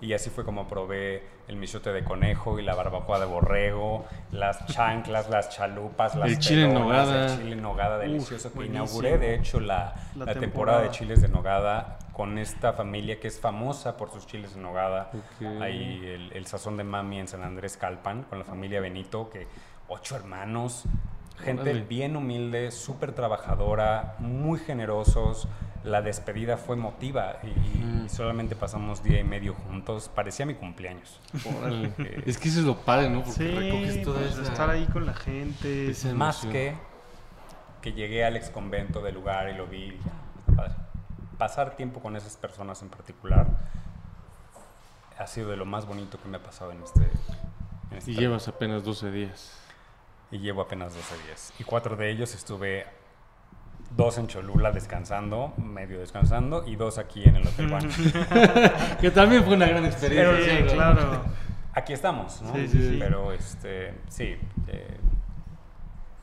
[0.00, 4.66] Y así fue como probé el michote de conejo y la barbacoa de borrego, las
[4.66, 7.26] chanclas, las chalupas, las El chile en pelonas, nogada.
[7.26, 8.48] el chile en nogada delicioso.
[8.50, 8.82] que buenísimo.
[8.84, 10.40] inauguré, de hecho, la, La la temporada.
[10.40, 10.82] temporada.
[10.82, 15.10] de chiles de nogada con esta familia que es famosa por sus chiles en nogada.
[15.14, 15.62] Ok.
[15.62, 19.46] Ahí el, el sazón de mami en San Andrés Calpan, con la familia Benito, que
[19.86, 20.82] ocho hermanos,
[21.42, 21.82] gente Órale.
[21.84, 25.46] bien humilde, súper trabajadora, muy generosos.
[25.84, 28.08] La despedida fue emotiva y, y Mm.
[28.08, 30.08] solamente pasamos día y medio juntos.
[30.14, 31.20] Parecía mi cumpleaños.
[31.58, 31.92] Órale.
[32.26, 33.18] es que eso es lo padre, ¿no?
[33.24, 34.42] Porque Sí, recoges toda pues, esa...
[34.42, 35.90] estar ahí con la gente.
[35.90, 36.74] esa Más que
[37.80, 39.78] que llegué al ex convento del lugar y lo vi.
[39.86, 40.74] y ya, está padre.
[41.36, 43.46] Pasar tiempo con esas personas en particular
[45.18, 47.00] ha sido de lo más bonito que me ha pasado en este.
[47.90, 49.58] en este Y llevas apenas 12 días.
[50.32, 51.52] Y llevo apenas 12 días.
[51.58, 52.86] Y cuatro de ellos estuve
[53.96, 57.88] dos en Cholula descansando, medio descansando, y dos aquí en el Hotel One.
[59.00, 60.56] Que también fue una gran experiencia.
[60.56, 60.72] Sí, ¿no?
[60.72, 61.24] claro.
[61.74, 62.54] aquí estamos, ¿no?
[62.54, 62.96] Sí, sí, sí.
[62.98, 64.36] Pero este, sí,
[64.68, 64.96] eh,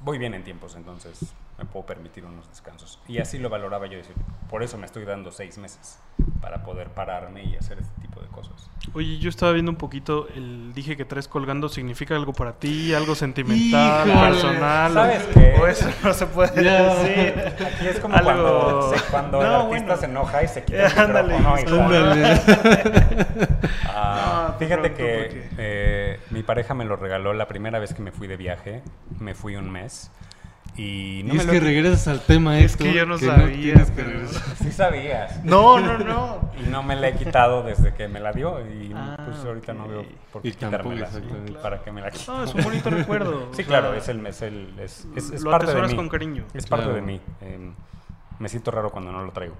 [0.01, 2.99] voy bien en tiempos, entonces me puedo permitir unos descansos.
[3.07, 4.16] Y así lo valoraba yo, decir,
[4.49, 5.99] por eso me estoy dando seis meses
[6.41, 8.70] para poder pararme y hacer este tipo de cosas.
[8.93, 12.93] Oye, yo estaba viendo un poquito, el dije que tres colgando significa algo para ti,
[12.93, 14.30] algo sentimental, Híjole.
[14.30, 14.93] personal.
[14.93, 15.55] ¿Sabes qué?
[15.62, 16.95] o eso no se puede Ya.
[16.95, 17.53] decir.
[17.66, 19.97] Aquí es como Algo- cuando, cuando el No, artista bueno.
[19.97, 23.60] se enoja y se quita el Ándale, micrófono y disculpa.
[24.01, 27.93] Ah, No, fíjate pronto, que porque- eh, mi pareja me lo regaló la primera vez
[27.93, 28.82] que me fui de viaje.
[29.20, 30.10] Me fui un mes.
[30.80, 33.05] Y no y me es lo que he- regresas al tema Es esto, que yo
[33.05, 34.03] no sabía, tienes que.
[34.63, 35.43] Sí sabías.
[35.43, 36.49] No, no, no.
[36.59, 38.59] Y no me la he quitado desde que me la dio.
[38.61, 39.89] Y Ah, pues ahorita no ok.
[39.89, 41.07] veo por qué tampoco, quitármela.
[41.07, 41.51] exactamente.
[41.53, 42.32] Para que me la quite.
[42.32, 43.49] No, es un bonito recuerdo.
[43.53, 45.95] Sí, claro, es, el, es, el, es, es- es lo parte de mí.
[45.95, 46.45] con cariño.
[46.53, 46.95] Es parte Claro.
[46.95, 47.19] de mí.
[47.41, 47.73] Em,
[48.39, 49.55] me siento raro cuando no lo traigo.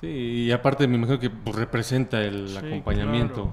[0.00, 0.06] Sí,
[0.46, 3.52] y aparte me imagino que pues, representa el Sí, acompañamiento.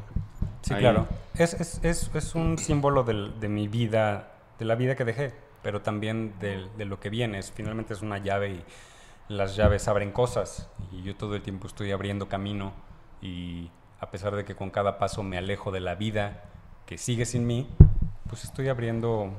[0.62, 0.80] Sí, Ahí.
[0.82, 1.08] claro.
[1.36, 5.34] Es, es, es, es un símbolo del- de mi vida, de la vida que dejé,
[5.66, 7.40] pero también de, de lo que viene.
[7.40, 8.64] Es- finalmente es una llave y
[9.34, 10.70] las llaves abren cosas.
[10.94, 12.72] Y yo todo el tiempo estoy abriendo camino
[13.20, 16.44] y a pesar de que con cada paso me alejo de la vida
[16.86, 17.68] que sigue sin mí,
[18.30, 19.32] pues estoy abriendo,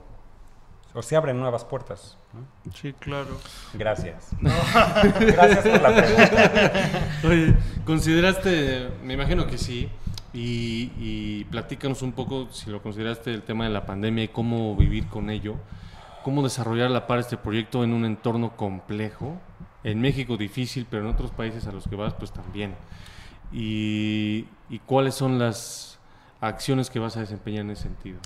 [0.94, 2.18] o se abren nuevas puertas.
[2.34, 2.72] ¿no?
[2.72, 3.38] Sí, claro.
[3.74, 4.30] Gracias.
[4.40, 6.90] Gracias por la pregunta.
[7.24, 7.54] Oye,
[7.84, 9.88] ¿consideraste, me imagino que sí,
[10.34, 14.74] y, y platícanos un poco si lo consideraste el tema de la pandemia y cómo
[14.74, 15.54] vivir con ello,
[16.26, 19.38] cómo desarrollar a la par este proyecto en un entorno complejo,
[19.84, 22.74] en México difícil, pero en otros países a los que vas pues también,
[23.52, 26.00] y, y cuáles son las
[26.40, 28.18] acciones que vas a desempeñar en ese sentido.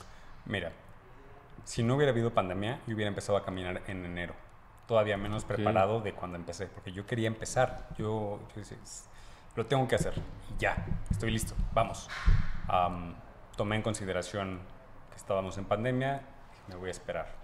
[0.46, 0.72] Mira,
[1.64, 4.32] si no hubiera habido pandemia, yo hubiera empezado a caminar en enero.
[4.88, 7.86] Todavía menos preparado de cuando empecé, porque yo quería empezar.
[7.98, 9.10] Yo, yo decía, "S-
[9.56, 10.14] lo tengo que hacer.
[10.58, 12.08] Ya, estoy listo, vamos.
[12.66, 13.14] Am,
[13.58, 14.58] tomé en consideración
[15.10, 16.22] que estábamos en pandemia,
[16.66, 17.39] me voy a esperar.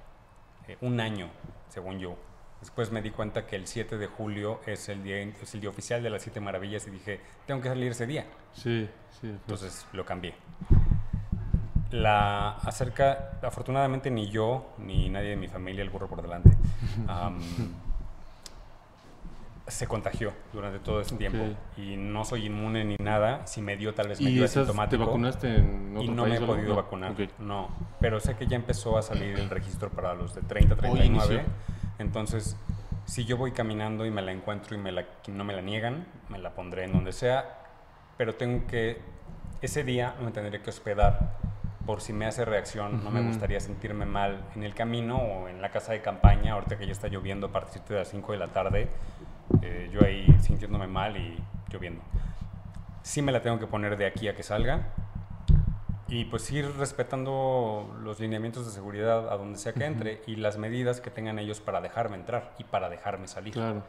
[0.68, 1.28] Eh, un año,
[1.68, 2.16] según yo.
[2.60, 5.70] Después me di cuenta que el 7 de julio es el día, es el día
[5.70, 8.24] oficial de las siete maravillas y dije, tengo que salir ese día.
[8.54, 8.88] Sí,
[9.20, 9.28] sí.
[9.28, 10.34] Entonces lo cambié.
[11.90, 16.50] La acerca, afortunadamente ni yo ni nadie de mi familia, el burro por delante,
[19.66, 21.42] se contagió durante todo ese tiempo.
[21.42, 21.78] Ok.
[21.78, 23.46] Y no soy inmune ni nada.
[23.46, 25.06] Si me dio, tal vez me ¿Y dio esas, te asintomático.
[25.06, 26.76] vacunaste en otro Y no país me he podido No.
[26.76, 27.10] vacunar.
[27.12, 27.20] Ok.
[27.40, 27.68] No.
[28.00, 31.06] Pero sé que ya empezó a salir el registro para los de 30, Hoy 39.
[31.34, 31.40] inició.
[31.98, 32.56] Entonces,
[33.06, 36.06] si yo voy caminando y me la encuentro y me la, no me la niegan,
[36.28, 37.58] me la pondré en donde sea.
[38.16, 39.00] Pero tengo que.
[39.62, 41.38] Ese día me tendré que hospedar
[41.86, 43.02] por si me hace reacción.
[43.02, 46.52] No me gustaría sentirme mal en el camino o en la casa de campaña.
[46.52, 48.88] Ahorita que ya está lloviendo a partir de las 5 de la tarde.
[49.62, 51.36] Eh, yo ahí sintiéndome mal y
[51.70, 52.02] lloviendo.
[53.02, 54.92] Sí me la tengo que poner de aquí a que salga
[56.08, 60.56] y pues ir respetando los lineamientos de seguridad a donde sea que entre y las
[60.56, 63.52] medidas que tengan ellos para dejarme entrar y para dejarme salir.
[63.52, 63.82] Claro.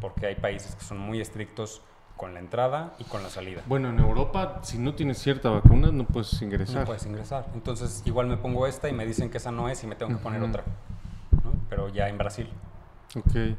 [0.00, 1.82] Porque hay países que son muy estrictos
[2.16, 3.62] con la entrada y con la salida.
[3.66, 6.80] Bueno, en Europa, si no tienes cierta vacuna, no puedes ingresar.
[6.80, 7.46] No puedes ingresar.
[7.54, 10.16] Entonces igual me pongo esta y me dicen que esa no es y me tengo
[10.16, 10.50] que poner Ujú.
[10.50, 10.64] otra.
[11.44, 11.52] ¿no?
[11.68, 12.48] Pero ya en Brasil.
[13.16, 13.56] Ok.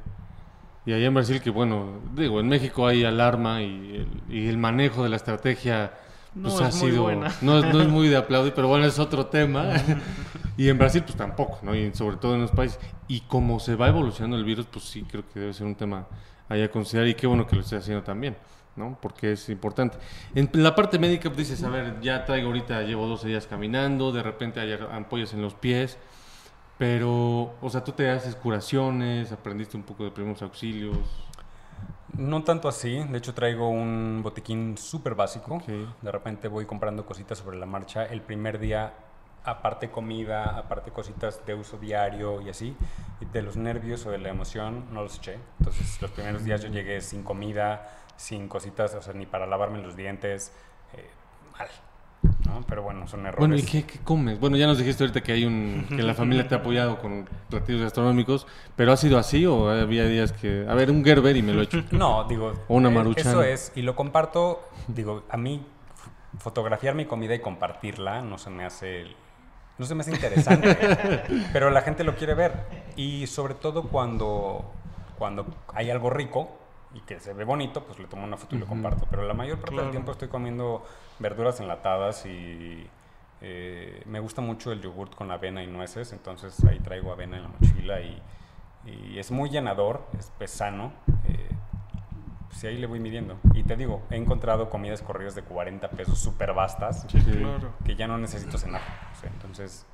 [0.85, 3.95] Y allá en Brasil, que bueno, digo, en México hay alarma y
[4.29, 5.93] el, y el manejo de la estrategia
[6.33, 7.03] No pues, ha es muy sido.
[7.03, 7.31] buena.
[7.41, 9.65] No, no es muy de aplaudir, pero bueno, es otro tema.
[10.57, 11.75] y en Brasil, pues tampoco, ¿no?
[11.75, 12.79] Y sobre todo en los países.
[13.07, 16.07] Y como se va evolucionando el virus, pues sí, creo que debe ser un tema
[16.47, 17.07] ahí a considerar.
[17.09, 18.35] Y qué bueno que lo esté haciendo también,
[18.75, 18.97] ¿no?
[19.01, 19.97] Porque es importante.
[20.33, 24.11] En la parte médica, pues dices, a ver, ya traigo ahorita, llevo 12 días caminando,
[24.11, 25.97] de repente hay ampollas en los pies.
[26.79, 30.97] Pero, o sea, tú te haces curaciones, aprendiste un poco de primeros auxilios.
[32.17, 35.61] No tanto así, de hecho traigo un botiquín súper básico.
[36.01, 38.05] De repente voy comprando cositas sobre la marcha.
[38.05, 38.93] El primer día,
[39.43, 42.73] aparte comida, aparte cositas de uso diario y así,
[43.19, 45.37] y de los nervios o de la emoción, no los eché.
[45.59, 49.81] Entonces, los primeros días yo llegué sin comida, sin cositas, o sea, ni para lavarme
[49.81, 50.53] los dientes,
[50.93, 51.09] eh,
[51.57, 51.67] mal.
[52.49, 52.65] ¿No?
[52.67, 53.39] Pero bueno, son errores.
[53.39, 54.39] Bueno, ¿y qué, qué comes?
[54.39, 57.27] Bueno, ya nos dijiste ahorita que hay un que la familia te ha apoyado con
[57.49, 61.41] platillos gastronómicos, pero ¿ha sido así o había días que, a ver, un Gerber y
[61.41, 61.83] me lo echo?
[61.91, 63.27] No, digo, O una eh, maruchan.
[63.27, 65.65] Eso es, y lo comparto, digo, a mí
[66.37, 69.05] fotografiar mi comida y compartirla no se me hace
[69.77, 70.77] no se me hace interesante,
[71.53, 72.53] pero la gente lo quiere ver
[72.95, 74.71] y sobre todo cuando
[75.17, 76.58] cuando hay algo rico
[76.93, 79.33] y que se ve bonito, pues le tomo una foto y lo comparto, pero la
[79.33, 79.83] mayor parte Claro.
[79.83, 80.83] del tiempo estoy comiendo
[81.19, 82.87] verduras enlatadas y
[83.41, 87.43] eh, me gusta mucho el yogurt con avena y nueces, entonces ahí traigo avena en
[87.43, 88.21] la mochila y,
[88.85, 90.91] y es muy llenador, es, es sano.
[91.27, 91.49] Eh,
[92.49, 93.37] pues ahí le voy midiendo.
[93.53, 97.31] Y te digo, he encontrado comidas corridas de 40 pesos súper vastas Sí, Sí.
[97.37, 97.73] claro.
[97.85, 98.81] que ya no necesito cenar.
[99.15, 99.85] O sea, entonces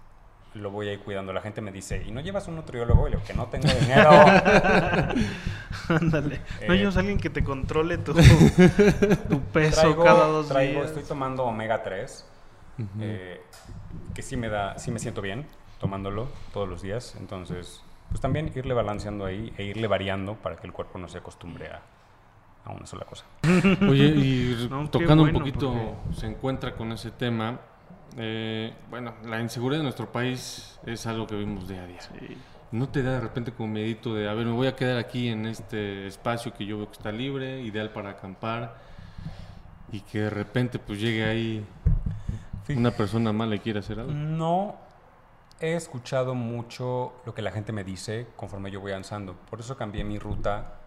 [0.55, 1.31] lo voy a ir cuidando.
[1.33, 3.07] La gente me dice, ¿y no llevas un nutriólogo?
[3.07, 4.09] Y le digo, que no tengo dinero.
[5.89, 6.41] Ándale.
[6.67, 8.13] No Eh, llevas a alguien que te controle tu,
[9.29, 10.87] tu peso traigo, cada dos traigo- días.
[10.87, 12.25] estoy tomando omega 3,
[12.79, 12.87] Ujú.
[13.01, 13.41] eh,
[14.13, 15.45] que sí me da, sí me siento bien
[15.79, 17.15] tomándolo todos los días.
[17.19, 21.17] Entonces, pues también irle balanceando ahí e irle variando para que el cuerpo no se
[21.19, 21.81] acostumbre a,
[22.65, 23.25] a una sola cosa.
[23.87, 27.59] Oye, y No, tocando bueno, un poquito, porque- se encuentra con ese tema.
[28.17, 32.01] Eh, bueno, la inseguridad de nuestro país es algo que vimos día a día.
[32.01, 32.37] Sí.
[32.71, 35.29] ¿No te da de repente como miedito de, a ver, me voy a quedar aquí
[35.29, 38.75] en este espacio que yo veo que está libre, ideal para acampar,
[39.91, 41.65] y que de repente pues llegue ahí
[42.69, 44.11] una persona mala y quiera hacer algo?
[44.11, 44.75] No
[45.59, 49.35] he escuchado mucho lo que la gente me dice conforme yo voy avanzando.
[49.49, 50.79] Por eso cambié mi ruta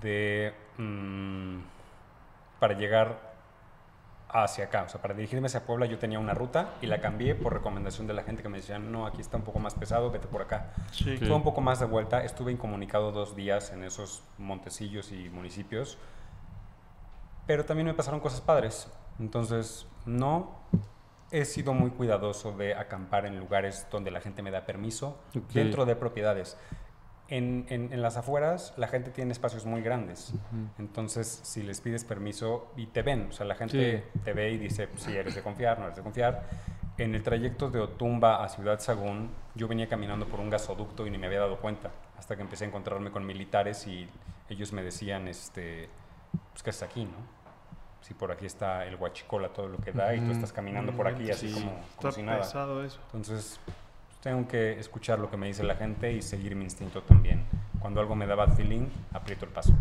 [0.00, 1.58] de mm,
[2.58, 3.35] para llegar
[4.28, 4.82] hacia acá.
[4.84, 8.06] O sea, para dirigirme hacia Puebla yo tenía una ruta y la cambié por recomendación
[8.06, 10.42] de la gente que me decían, no, aquí está un poco más pesado, vete por
[10.42, 10.72] acá.
[10.92, 11.16] Sí.
[11.18, 12.24] Fue un poco más de vuelta.
[12.24, 15.98] Estuve incomunicado dos días en esos montecillos y municipios.
[17.46, 18.90] Pero también me pasaron cosas padres.
[19.18, 20.56] Entonces, no
[21.30, 25.18] he sido muy cuidadoso de acampar en lugares donde la gente me da permiso,
[25.52, 26.56] dentro de propiedades.
[27.28, 30.30] En, en- en las afueras, la gente tiene espacios muy grandes.
[30.32, 30.68] Ujú.
[30.78, 34.58] Entonces, si les pides permiso y te ven, o sea, la gente te ve y
[34.58, 36.44] dice, si eres de confiar, no eres de confiar.
[36.98, 41.10] En el trayecto de Otumba a Ciudad Sagún, yo venía caminando por un gasoducto y
[41.10, 44.08] ni me había dado cuenta, hasta que empecé a encontrarme con militares y
[44.48, 45.88] ellos me decían, este,
[46.52, 47.34] pues, ¿qué es aquí, no?
[48.02, 51.08] Si por aquí está el huachicola, todo lo que da, y tú estás caminando por
[51.08, 51.54] aquí así Sí.
[51.54, 52.38] como, como Está si nada.
[52.38, 53.00] pesado eso.
[53.06, 53.58] Entonces,
[54.26, 57.44] tengo que escuchar lo que me dice la gente y seguir mi instinto también.
[57.78, 59.72] Cuando algo me da bad feeling, aprieto el paso.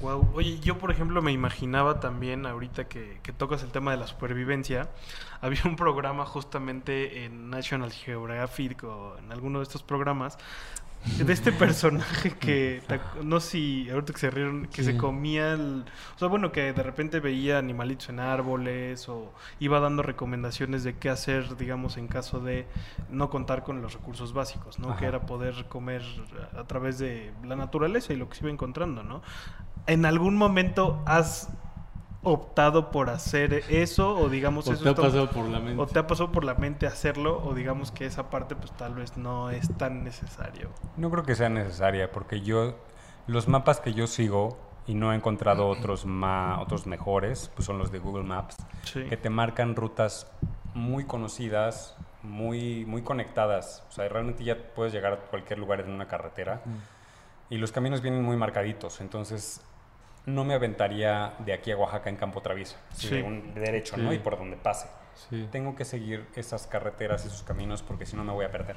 [0.00, 0.32] Wow.
[0.34, 4.06] Oye, yo por ejemplo me imaginaba también, ahorita que, que tocas el tema de la
[4.06, 4.90] supervivencia,
[5.40, 10.36] había un programa justamente en National Geographic o en alguno de estos programas
[11.18, 12.82] de este personaje que
[13.22, 14.92] no sé si ahorita que se rieron que Sí.
[14.92, 15.84] se comía el,
[16.14, 20.96] o sea bueno que de repente veía animalitos en árboles o iba dando recomendaciones de
[20.98, 22.66] qué hacer digamos en caso de
[23.08, 25.06] no contar con los recursos básicos no que Ajá.
[25.06, 26.02] era poder comer
[26.58, 29.22] a través de la naturaleza y lo que se iba encontrando no
[29.86, 31.48] en algún momento has
[32.22, 35.80] optado por hacer eso o digamos ¿O eso te ha pasado por la mente?
[35.82, 38.94] o te ha pasado por la mente hacerlo o digamos que esa parte pues tal
[38.94, 40.68] vez no es tan necesario.
[40.96, 42.76] No creo que sea necesaria porque yo,
[43.26, 47.78] los mapas que yo sigo y no he encontrado otros, ma- otros mejores, pues son
[47.78, 49.04] los de Google Maps, Sí.
[49.04, 50.30] que te marcan rutas
[50.74, 53.82] muy conocidas, muy, muy conectadas.
[53.88, 56.60] O sea, realmente ya puedes llegar a cualquier lugar en una carretera
[57.48, 59.00] y los caminos vienen muy marcaditos.
[59.00, 59.62] Entonces,
[60.26, 63.08] no me aventaría de aquí a Oaxaca en campo traviesa, Sí.
[63.10, 64.10] de un derecho, ¿no?
[64.10, 64.16] Sí.
[64.16, 64.88] Y por donde pase.
[65.28, 65.48] Sí.
[65.50, 68.76] Tengo que seguir esas carreteras, esos caminos, porque si no me voy a perder.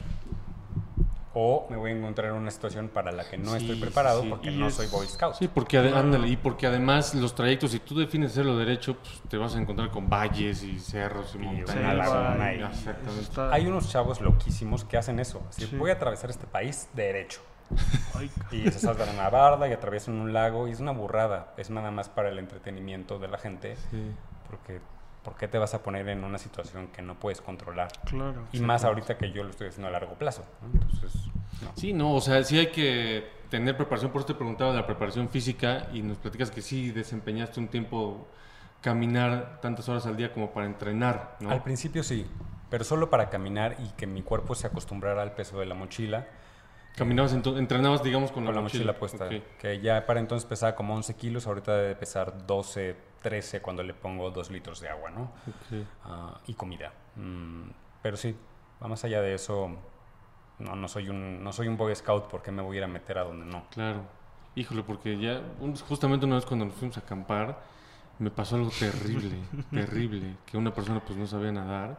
[1.35, 4.51] O me voy a encontrar en una situación para la que no estoy preparado porque
[4.51, 5.33] Y no es- soy Boy Scout.
[5.33, 9.37] Sí, porque, ándale, y porque además los trayectos, si tú defines hacerlo derecho, pues te
[9.37, 12.07] vas a encontrar con valles y cerros y, Y montañas.
[12.09, 15.41] una y- y- Hay unos chavos loquísimos que hacen eso.
[15.49, 15.67] Sí.
[15.75, 17.41] voy a atravesar este país derecho.
[18.51, 21.53] Y se saltan una barda y atraviesan un lago y es una burrada.
[21.57, 23.75] Es nada más para el entretenimiento de la gente.
[23.91, 24.11] Sí.
[24.49, 24.79] Porque,
[25.23, 27.91] ¿por qué te vas a poner en una situación que no puedes controlar?
[28.05, 28.43] claro.
[28.51, 30.45] Y más ahorita que yo lo estoy haciendo a largo plazo.
[30.61, 30.79] ¿no?
[30.79, 31.13] Entonces,
[31.61, 31.71] no.
[31.75, 34.11] Sí, no, o sea, sí hay que tener preparación.
[34.11, 37.67] Por eso te preguntaba de la preparación física y nos platicas que sí desempeñaste un
[37.67, 38.27] tiempo
[38.81, 41.49] caminar tantas horas al día como para entrenar, ¿no?
[41.49, 42.27] Al principio sí,
[42.69, 46.27] pero solo para caminar y que mi cuerpo se acostumbrara al peso de la mochila.
[46.95, 49.27] Caminabas, entrenabas, digamos, con, Con la mochila puesta.
[49.59, 53.93] Que ya para entonces pesaba como 11 kilos, ahorita debe pesar 12, 13 cuando le
[53.93, 55.31] pongo 2 litros de agua, ¿no?
[56.03, 56.93] Ah, y comida.
[57.15, 57.69] Mm,
[58.01, 58.35] pero sí,
[58.81, 59.75] va más allá de eso,
[60.59, 62.87] no, no, soy un, no soy un Boy Scout porque me voy a ir a
[62.87, 63.65] meter a donde no.
[63.71, 64.03] Claro.
[64.55, 65.41] Híjole, porque ya,
[65.87, 67.59] justamente una vez cuando nos fuimos a acampar,
[68.19, 69.37] me pasó algo terrible,
[69.71, 71.97] terrible, que una persona pues no sabía nadar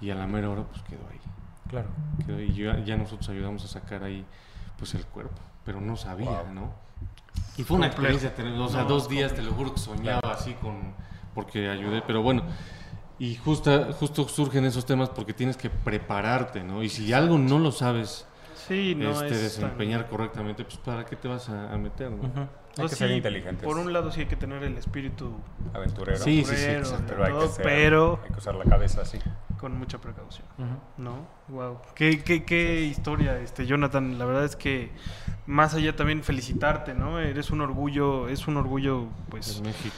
[0.00, 1.20] y a la mera hora pues quedó ahí.
[1.74, 2.40] Claro.
[2.40, 4.24] y ya, ya nosotros ayudamos a sacar ahí
[4.78, 6.54] pues el cuerpo, pero no sabía, Wow.
[6.54, 6.72] ¿no?
[7.56, 8.14] Y fue una Complejo.
[8.16, 10.94] experiencia, tener- o sea, No, dos días, te lo juro que soñaba así con,
[11.34, 12.42] porque ayudé, pero bueno.
[13.18, 16.82] Y justa, justo surgen esos temas porque tienes que prepararte, ¿no?
[16.82, 21.04] Y si algo no lo sabes Sí, no este, es tan- desempeñar correctamente, pues ¿para
[21.04, 22.48] qué te vas a, a meter, no?
[22.76, 23.64] Hay que sea, ser sí, inteligentes.
[23.64, 25.32] Por un lado sí hay que tener el espíritu
[25.72, 26.18] Aventurero.
[26.18, 27.04] Sí, sí, sí, aventurero, exacto.
[27.08, 29.18] Pero hay que, todo, ser- pero hay que usar la cabeza así.
[29.60, 30.46] con mucha precaución.
[30.98, 31.26] ¿No?
[31.48, 31.78] Wow.
[31.94, 34.18] Qué, qué, qué historia, este Jonathan.
[34.18, 34.90] La verdad es que
[35.46, 37.18] más allá también felicitarte, ¿no?
[37.20, 39.94] Eres un orgullo, es un orgullo, pues, México.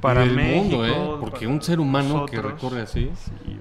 [0.00, 1.16] para México, mundo, ¿eh?
[1.20, 3.60] Porque un ser humano que recorre así, sí,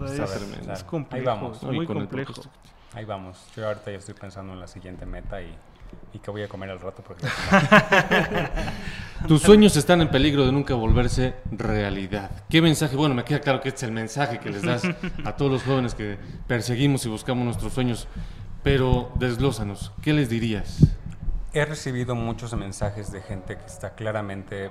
[0.00, 1.62] o sea, Está es, es Ahí complejo, vamos.
[1.62, 1.72] ¿no?
[1.72, 2.32] Y muy el complejo.
[2.94, 3.46] Ahí vamos.
[3.56, 5.54] Yo ahorita ya estoy pensando en la siguiente meta y,
[6.12, 7.26] y qué voy a comer al rato porque
[9.28, 12.30] Tus sueños están en peligro de nunca volverse realidad.
[12.48, 12.96] ¿Qué mensaje?
[12.96, 14.82] Bueno, me queda claro que este es el mensaje que les das
[15.24, 18.08] a todos los jóvenes que perseguimos y buscamos nuestros sueños,
[18.62, 20.86] pero desglósanos, ¿qué les dirías?
[21.52, 24.70] He recibido muchos mensajes de gente que está claramente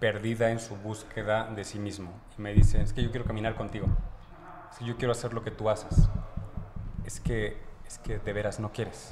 [0.00, 2.12] perdida en su búsqueda de sí mismo.
[2.38, 3.88] Y me dicen, es que yo quiero caminar contigo.
[4.70, 6.08] Es que yo quiero hacer lo que tú haces.
[7.04, 9.10] Es que, es que de veras no quieres.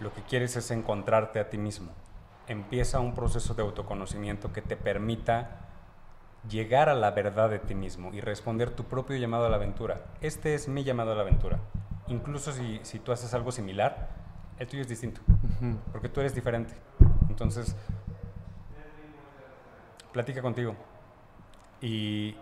[0.00, 1.92] Lo que quieres es encontrarte a ti mismo.
[2.48, 5.60] Empieza un proceso de autoconocimiento que te permita
[6.48, 10.02] llegar a la verdad de ti mismo y responder tu propio llamado a la aventura.
[10.20, 11.58] Este es mi llamado a la aventura.
[12.08, 14.08] Incluso si, si tú haces algo similar,
[14.58, 15.20] el tuyo es distinto,
[15.92, 16.74] porque tú eres diferente.
[17.28, 17.74] Entonces,
[20.12, 20.76] platica contigo.
[21.80, 22.36] Y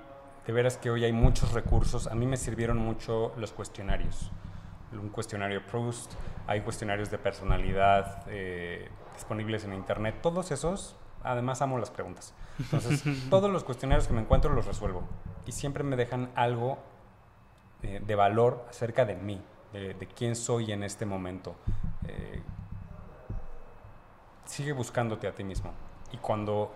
[0.47, 2.07] de veras que hoy hay muchos recursos.
[2.09, 4.31] A mí me sirvieron mucho los cuestionarios.
[4.93, 6.15] Un cuestionario Proust,
[6.47, 10.17] hay cuestionarios de personalidad eh, disponibles en internet.
[10.23, 12.35] Todos esos, además amo las preguntas.
[12.59, 15.03] Entonces, todos los cuestionarios que me encuentro los resuelvo.
[15.47, 16.79] Y siempre me dejan algo
[17.83, 21.57] eh, de valor acerca de mí, de, de quién soy en este momento.
[22.07, 22.43] Eh,
[24.45, 25.73] sigue buscándote a ti mismo.
[26.13, 26.73] Y cuando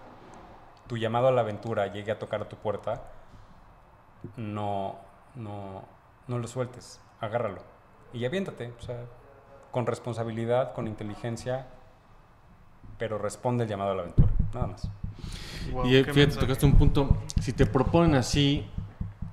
[0.87, 3.03] tu llamado a la aventura llegue a tocar a tu puerta,
[4.37, 4.97] no,
[5.35, 5.85] no,
[6.29, 7.61] no lo sueltes, agárralo.
[8.13, 9.05] Y aviéntate, o sea,
[9.75, 11.67] con responsabilidad, con inteligencia,
[12.97, 14.89] pero responde el llamado a la aventura, nada más.
[15.73, 16.47] Wow, y eh, fíjate, mensaje.
[16.47, 18.65] tocaste un punto, si te proponen así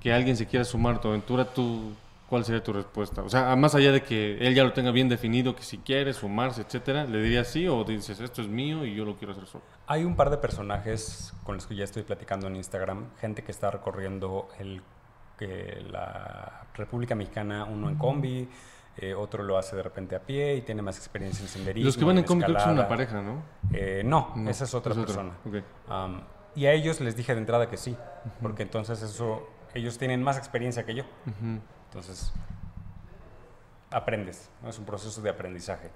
[0.00, 1.92] que alguien se quiera sumar a tu aventura, ¿tú
[2.28, 3.22] ¿cuál sería tu respuesta?
[3.22, 6.12] O sea, más allá de que él ya lo tenga bien definido, que si quiere
[6.12, 9.46] sumarse, etcétera, ¿le dirías sí o dices esto es mío y yo lo quiero hacer
[9.46, 9.62] solo?
[9.86, 13.52] Hay un par de personajes con los que ya estoy platicando en Instagram, gente que
[13.52, 14.82] está recorriendo el,
[15.38, 18.48] que la República Mexicana, uno en combi,
[18.98, 21.86] eh, otro lo hace de repente a pie y tiene más experiencia en senderismo.
[21.86, 23.42] Los que van en creo que son una pareja, ¿no?
[23.72, 25.32] Eh, no, No, esa es otra es persona.
[26.54, 27.96] Y a ellos les dije de entrada que sí,
[28.42, 31.04] porque entonces eso, ellos tienen más experiencia que yo.
[31.86, 32.32] Entonces,
[33.90, 34.68] aprendes, ¿no?
[34.68, 35.90] es un proceso de aprendizaje.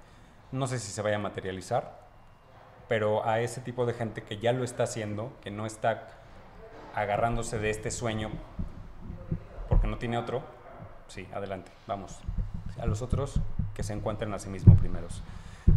[0.53, 2.07] No sé si se vaya a materializar,
[2.89, 6.07] pero a ese tipo de gente que ya lo está haciendo, que no está
[6.95, 8.31] agarrándose de este sueño
[9.69, 10.43] porque no tiene otro,
[11.09, 12.19] sí, adelante, vamos.
[12.81, 13.41] A los otros
[13.75, 15.23] que se encuentren a sí mismos primeros.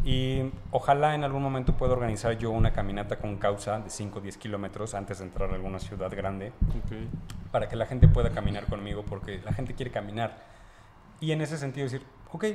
[0.04, 4.22] Y ojalá en algún momento pueda organizar yo una caminata con causa de 5 o
[4.22, 6.52] 10 kilómetros antes de entrar a alguna ciudad grande
[7.52, 10.38] para que la gente pueda caminar conmigo, porque la gente quiere caminar.
[11.20, 12.45] Y en ese sentido decir, ok,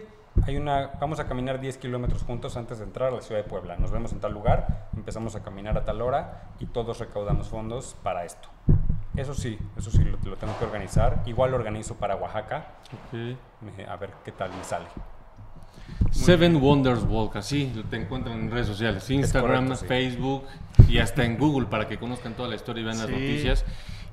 [0.47, 3.49] hay una, vamos a caminar 10 kilómetros juntos antes de entrar a la ciudad de
[3.49, 3.77] Puebla.
[3.77, 7.97] Nos vemos en tal lugar, empezamos a caminar a tal hora y todos recaudamos fondos
[8.03, 8.49] para esto.
[9.17, 11.23] Eso sí, eso sí lo, lo tengo que organizar.
[11.27, 13.15] Igual lo organizo para Oaxaca, Ok.
[13.15, 13.37] eh,
[13.89, 14.87] a ver qué tal me sale.
[16.11, 19.87] Seven Wonders Walk, así te encuentran en redes sociales, Instagram, correcto, sí.
[19.87, 20.45] Facebook
[20.89, 23.13] y hasta en Google para que conozcan toda la historia y vean las Sí.
[23.13, 23.65] noticias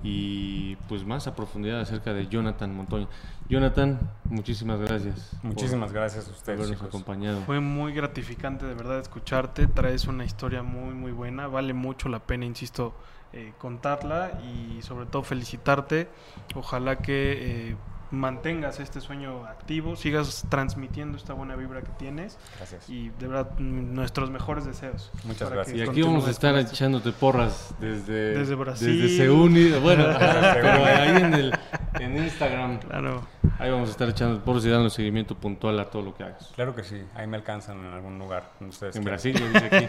[0.04, 3.08] y pues más a profundidad acerca de Jonathan Montoya.
[3.50, 5.32] Jonathan, muchísimas gracias.
[5.44, 6.60] Muchísimas gracias a ustedes.
[6.60, 6.90] habernos chicos.
[6.90, 7.42] acompañado.
[7.42, 12.20] Fue muy gratificante de verdad escucharte, traes una historia muy muy buena, vale mucho la
[12.20, 12.94] pena, insisto,
[13.34, 16.10] eh, contarla y sobre todo felicitarte.
[16.56, 17.76] Ojalá que eh,
[18.12, 22.90] mantengas este sueño activo, sigas transmitiendo esta buena vibra que tienes Gracias.
[22.90, 25.12] y de verdad nuestros mejores deseos.
[25.24, 25.78] Muchas gracias.
[25.78, 29.02] Y aquí vamos a estar echándote porras desde, Desde Brasil.
[29.02, 29.58] Desde Seúl.
[29.58, 31.54] y- Bueno, ahí en, el,
[32.02, 32.80] en Instagram.
[32.80, 33.24] Claro.
[33.60, 36.52] Ahí vamos a estar echando porras y dando seguimiento puntual a todo lo que hagas.
[36.56, 38.52] Claro que sí, ahí me alcanzan en algún lugar.
[38.60, 39.04] ustedes En.
[39.04, 39.88] Brasil, lo dice aquí.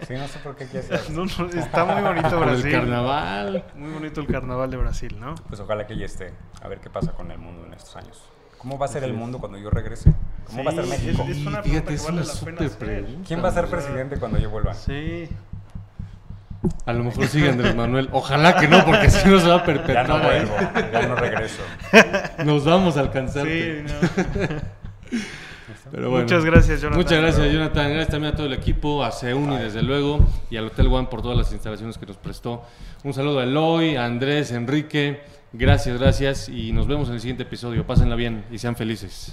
[0.08, 1.10] Sí, no sé por qué quieres hacer.
[1.14, 2.70] No, no, está muy bonito Por el Brasil.
[2.72, 3.64] carnaval.
[3.74, 5.34] Muy bonito el carnaval de Brasil, ¿no?
[5.48, 6.32] Pues ojalá que ya esté.
[6.62, 8.22] A ver qué pasa con el mundo en estos años.
[8.58, 10.12] ¿Cómo va a ser el mundo cuando yo regrese?
[10.46, 11.22] ¿Cómo va a ser Sí, México?
[11.28, 12.78] es- es una fíjate, que es una la pena súper hacer.
[12.78, 13.24] pregunta.
[13.26, 14.74] ¿Quién va a ser presidente cuando yo vuelva?
[14.74, 15.28] Sí.
[16.84, 18.08] A lo mejor sigue Andrés Manuel.
[18.12, 20.08] Ojalá que no, porque si no se va a Ya perpetrar.
[20.08, 20.54] no vuelvo,
[20.92, 21.62] ya no regreso.
[22.44, 23.84] Nos vamos a alcanzarte.
[23.86, 25.18] Sí, no.
[25.90, 26.24] Pero bueno.
[26.24, 27.02] Muchas gracias, Jonathan.
[27.02, 27.88] Muchas gracias, Jonathan.
[27.88, 31.22] Gracias también a todo el equipo, a Seuni, desde luego, y al Hotel One por
[31.22, 32.62] todas las instalaciones que nos prestó.
[33.02, 35.22] Un saludo a Eloy, a Andrés, Enrique.
[35.52, 36.48] Gracias, gracias.
[36.48, 37.86] Y nos vemos en el siguiente episodio.
[37.86, 39.32] Pásenla bien y sean felices.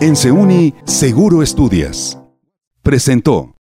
[0.00, 2.20] En Seuni, Seguro Estudias.
[2.82, 3.57] Presentó.